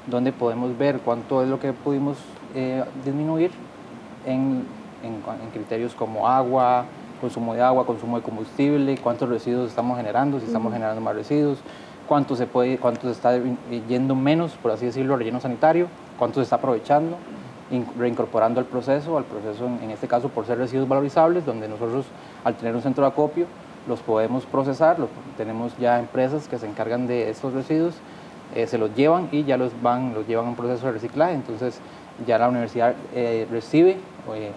[0.07, 2.17] donde podemos ver cuánto es lo que pudimos
[2.55, 3.51] eh, disminuir
[4.25, 4.65] en,
[5.03, 6.85] en, criterios como agua,
[7.21, 11.59] consumo de agua, consumo de combustible, cuántos residuos estamos generando, si estamos generando más residuos,
[12.09, 13.39] cuánto se, puede, cuánto se está
[13.89, 17.17] yendo menos, por así decirlo, relleno sanitario, cuánto se está aprovechando
[17.99, 22.07] reincorporando al proceso, al proceso en, este caso por ser residuos valorizables, donde nosotros
[22.45, 23.47] al tener un centro de acopio
[23.87, 24.97] los podemos procesar,
[25.37, 27.95] tenemos ya empresas que se encargan de estos residuos,
[28.55, 31.35] eh, se los llevan y ya los van, los llevan a un proceso de reciclaje,
[31.35, 31.81] entonces
[32.27, 33.97] ya la universidad eh, recibe
[34.35, 34.53] eh,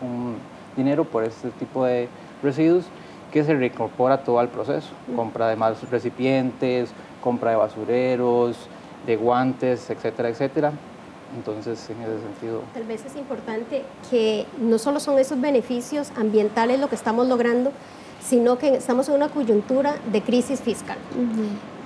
[0.00, 0.36] un,
[0.76, 2.08] dinero por este tipo de
[2.42, 2.86] residuos
[3.30, 6.92] que se reincorpora todo al proceso, compra de más recipientes,
[7.22, 8.68] compra de basureros,
[9.06, 10.72] de guantes, etcétera, etcétera,
[11.36, 12.62] entonces, en ese sentido...
[12.74, 17.72] Tal vez es importante que no solo son esos beneficios ambientales lo que estamos logrando,
[18.22, 20.96] sino que estamos en una coyuntura de crisis fiscal.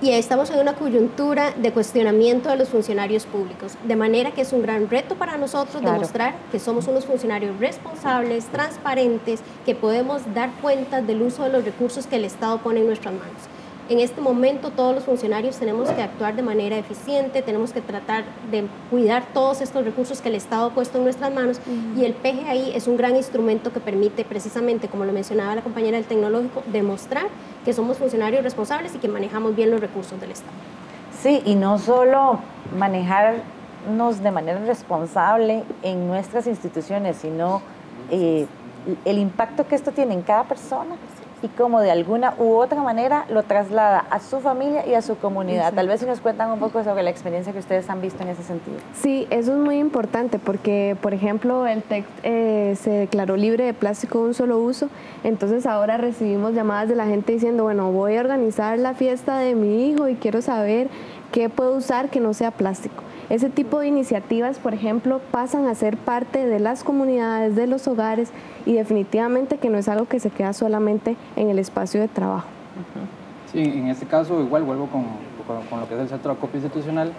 [0.02, 4.52] Y estamos en una coyuntura de cuestionamiento de los funcionarios públicos, de manera que es
[4.52, 10.50] un gran reto para nosotros demostrar que somos unos funcionarios responsables, transparentes, que podemos dar
[10.60, 13.42] cuenta del uso de los recursos que el Estado pone en nuestras manos.
[13.88, 18.24] En este momento todos los funcionarios tenemos que actuar de manera eficiente, tenemos que tratar
[18.50, 21.60] de cuidar todos estos recursos que el Estado ha puesto en nuestras manos
[21.96, 25.98] y el PGI es un gran instrumento que permite precisamente, como lo mencionaba la compañera
[25.98, 27.28] del tecnológico, demostrar
[27.64, 30.52] que somos funcionarios responsables y que manejamos bien los recursos del Estado.
[31.22, 32.40] Sí, y no solo
[32.76, 37.62] manejarnos de manera responsable en nuestras instituciones, sino
[38.10, 38.46] eh,
[39.04, 40.96] el impacto que esto tiene en cada persona
[41.46, 45.16] y cómo de alguna u otra manera lo traslada a su familia y a su
[45.16, 45.72] comunidad.
[45.72, 48.30] Tal vez si nos cuentan un poco sobre la experiencia que ustedes han visto en
[48.30, 48.76] ese sentido.
[48.94, 53.74] Sí, eso es muy importante porque, por ejemplo, el TEC eh, se declaró libre de
[53.74, 54.88] plástico de un solo uso,
[55.22, 59.54] entonces ahora recibimos llamadas de la gente diciendo, bueno, voy a organizar la fiesta de
[59.54, 60.88] mi hijo y quiero saber
[61.32, 63.02] qué puedo usar que no sea plástico.
[63.28, 67.88] Ese tipo de iniciativas, por ejemplo, pasan a ser parte de las comunidades, de los
[67.88, 68.30] hogares
[68.64, 72.46] y definitivamente que no es algo que se queda solamente en el espacio de trabajo.
[73.52, 75.04] Sí, en este caso igual vuelvo con,
[75.68, 77.12] con, lo que es el centro de acopio institucional.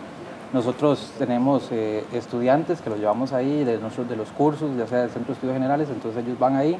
[0.53, 4.99] Nosotros tenemos eh, estudiantes que los llevamos ahí de, nosotros, de los cursos, ya sea
[4.99, 6.77] del Centro de Estudios Generales, entonces ellos van ahí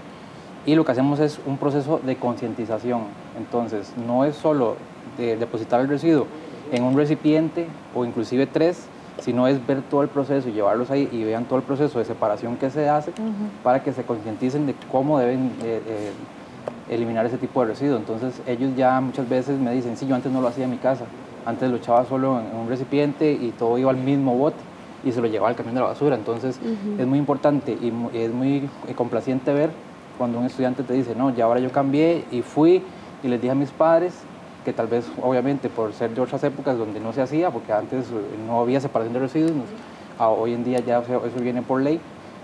[0.65, 3.03] y lo que hacemos es un proceso de concientización.
[3.37, 4.75] Entonces, no es solo
[5.17, 6.27] de depositar el residuo
[6.71, 8.87] en un recipiente o inclusive tres,
[9.19, 12.05] sino es ver todo el proceso y llevarlos ahí y vean todo el proceso de
[12.05, 13.11] separación que se hace
[13.63, 16.11] para que se concienticen de cómo deben eh, eh,
[16.89, 17.99] eliminar ese tipo de residuos.
[17.99, 20.77] Entonces ellos ya muchas veces me dicen, sí, yo antes no lo hacía en mi
[20.77, 21.05] casa,
[21.45, 24.57] antes lo echaba solo en, un recipiente y todo iba al mismo bote
[25.03, 26.15] y se lo llevaba al camión de la basura.
[26.15, 26.59] Entonces
[26.97, 29.71] es muy importante y es muy complaciente ver
[30.17, 32.83] cuando un estudiante te dice, no, ya ahora yo cambié y fui
[33.23, 34.13] y les dije a mis padres
[34.67, 38.07] que tal vez obviamente por ser de otras épocas donde no se hacía, porque antes
[38.07, 38.13] eh,
[38.45, 39.53] no había separación de residuos,
[40.19, 42.01] hoy en día ya eso viene por ley,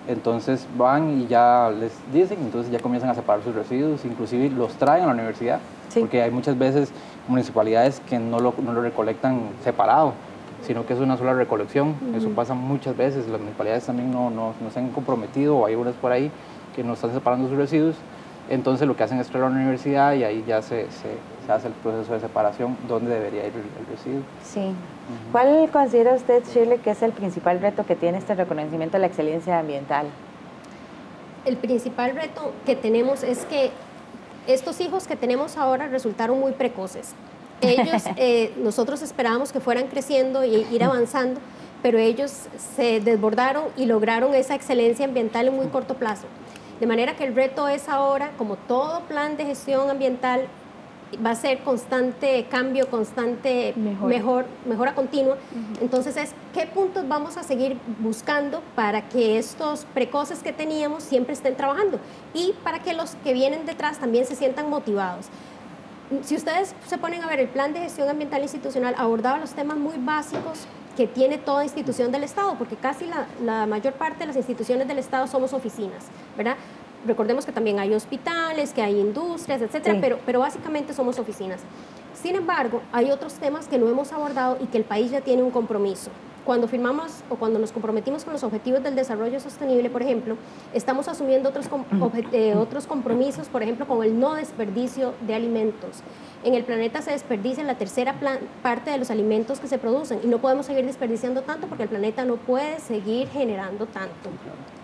[0.08, 4.72] entonces van y ya les dicen, entonces ya comienzan a separar sus residuos, inclusive los
[4.76, 5.60] traen a la universidad,
[6.00, 6.94] porque hay muchas veces
[7.28, 10.14] municipalidades que no lo, no lo recolectan separado,
[10.66, 14.54] sino que es una sola recolección, eso pasa muchas veces, las municipalidades también no, no,
[14.62, 16.32] no se han comprometido, o hay unas por ahí
[16.74, 17.98] que no están separando sus residuos,
[18.50, 21.68] entonces lo que hacen es traer a la universidad y ahí ya se, se, hace
[21.68, 24.22] el proceso de separación donde debería ir el, residuo.
[24.44, 24.74] Sí.
[25.32, 29.08] ¿Cuál considera usted, Shirley, que es el principal reto que tiene este reconocimiento de la
[29.08, 30.08] excelencia ambiental?
[31.46, 33.72] El principal reto que tenemos es que
[34.48, 37.14] estos hijos que tenemos ahora resultaron muy precoces.
[37.62, 41.40] Ellos, eh, nosotros esperábamos que fueran creciendo y ir avanzando,
[41.82, 42.32] pero ellos
[42.76, 46.28] se desbordaron y lograron esa excelencia ambiental en muy corto plazo.
[46.84, 50.48] De manera que el reto es ahora, como todo plan de gestión ambiental,
[51.26, 55.38] va a ser constante cambio, constante mejor, mejora continua.
[55.80, 61.32] Entonces es qué puntos vamos a seguir buscando para que estos precoces que teníamos siempre
[61.32, 62.02] estén trabajando
[62.34, 65.28] y para que los que vienen detrás también se sientan motivados.
[66.22, 69.78] Si ustedes se ponen a ver el plan de gestión ambiental institucional abordaba los temas
[69.78, 73.06] muy básicos que tiene toda institución del Estado, porque casi
[73.42, 76.06] la, mayor parte de las instituciones del Estado somos oficinas,
[76.38, 76.56] ¿verdad?
[77.06, 81.62] Recordemos que también hay hospitales, que hay industrias, etcétera, pero, pero básicamente somos oficinas.
[82.14, 85.44] Sin embargo, hay otros temas que no hemos abordado y que el país ya tiene
[85.44, 86.12] un compromiso.
[86.46, 90.36] Cuando firmamos o cuando nos comprometimos con los objetivos del desarrollo sostenible, por ejemplo,
[90.74, 91.68] estamos asumiendo otros,
[92.34, 96.04] eh, otros compromisos, por ejemplo, con el no desperdicio de alimentos.
[96.44, 98.16] En el planeta se desperdicia la tercera
[98.62, 101.90] parte de los alimentos que se producen y no podemos seguir desperdiciando tanto porque el
[101.90, 104.30] planeta no puede seguir generando tanto.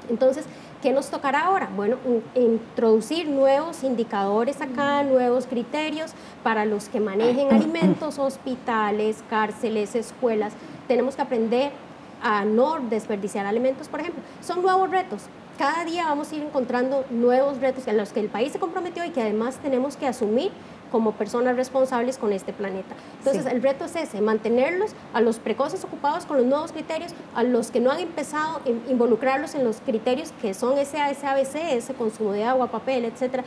[0.09, 0.45] Entonces,
[0.81, 1.69] ¿qué nos tocará ahora?
[1.75, 1.97] Bueno,
[2.35, 10.53] introducir nuevos indicadores acá, nuevos criterios para los que manejen alimentos, hospitales, cárceles, escuelas,
[10.89, 11.71] tenemos que aprender
[12.21, 14.21] a no desperdiciar alimentos, por ejemplo.
[14.41, 15.21] Son nuevos retos.
[15.57, 19.05] Cada día vamos a ir encontrando nuevos retos a los que el país se comprometió
[19.05, 20.51] y que además tenemos que asumir
[20.91, 22.95] como personas responsables con este planeta.
[23.19, 27.43] Entonces, el reto es ese, mantenerlos a los precoces ocupados con los nuevos criterios, a
[27.43, 31.93] los que no han empezado a involucrarlos en los criterios que son ese, ABC, ese
[31.93, 33.43] consumo de agua, papel, etcétera,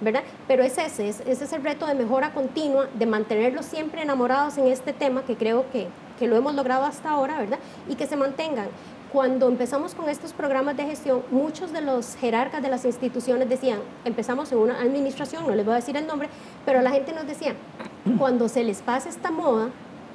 [0.00, 0.22] ¿verdad?
[0.48, 4.68] Pero es ese, ese es el reto de mejora continua, de mantenerlos siempre enamorados en
[4.68, 5.88] este tema que creo que,
[6.18, 7.58] que lo hemos logrado hasta ahora, ¿verdad?
[7.88, 8.68] Y que se mantengan.
[9.12, 13.78] Cuando empezamos con estos programas de gestión, muchos de los jerarcas de las instituciones decían,
[14.04, 16.28] empezamos en una administración, no les voy a decir el nombre,
[16.64, 17.54] pero la gente nos decía,
[18.18, 19.70] cuando se les pase esta moda,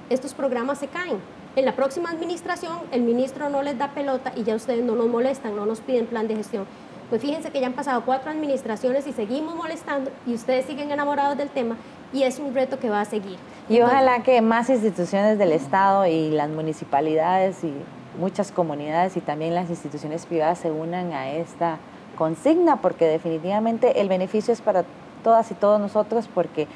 [0.09, 1.17] estos programas se caen.
[1.55, 5.07] En la próxima administración, el ministro no les da pelota y ya ustedes no nos
[5.07, 6.65] molestan, no nos piden plan de gestión.
[7.09, 11.37] Pues fíjense que ya han pasado cuatro administraciones y seguimos molestando y ustedes siguen enamorados
[11.37, 11.75] del tema
[12.13, 13.37] y es un reto que va a seguir.
[13.69, 17.73] Y ojalá que más instituciones del Estado y las municipalidades y
[18.19, 21.77] muchas comunidades y también las instituciones privadas se unan a esta
[22.17, 24.83] consigna porque definitivamente el beneficio es para
[25.23, 26.67] todas y todos nosotros porque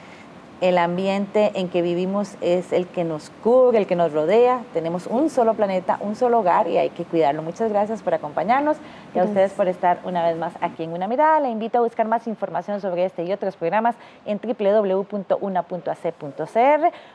[0.62, 4.62] el ambiente en que vivimos es el que nos cubre, el que nos rodea.
[4.74, 7.41] Tenemos un solo planeta, un solo hogar y hay que cuidarlo.
[7.41, 8.78] Muchas gracias por acompañarnos
[9.14, 11.39] y a ustedes por estar una vez más aquí en Una Mirada.
[11.39, 13.95] Le invito a buscar más información sobre este y otros programas
[14.26, 15.36] en www.una.ac.cr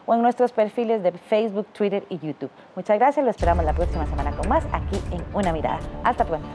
[0.06, 2.50] o en nuestros perfiles de Facebook, Twitter y YouTube.
[2.76, 5.80] Muchas gracias, lo esperamos la próxima semana con más aquí en Una Mirada.
[6.04, 6.48] Hasta pronto.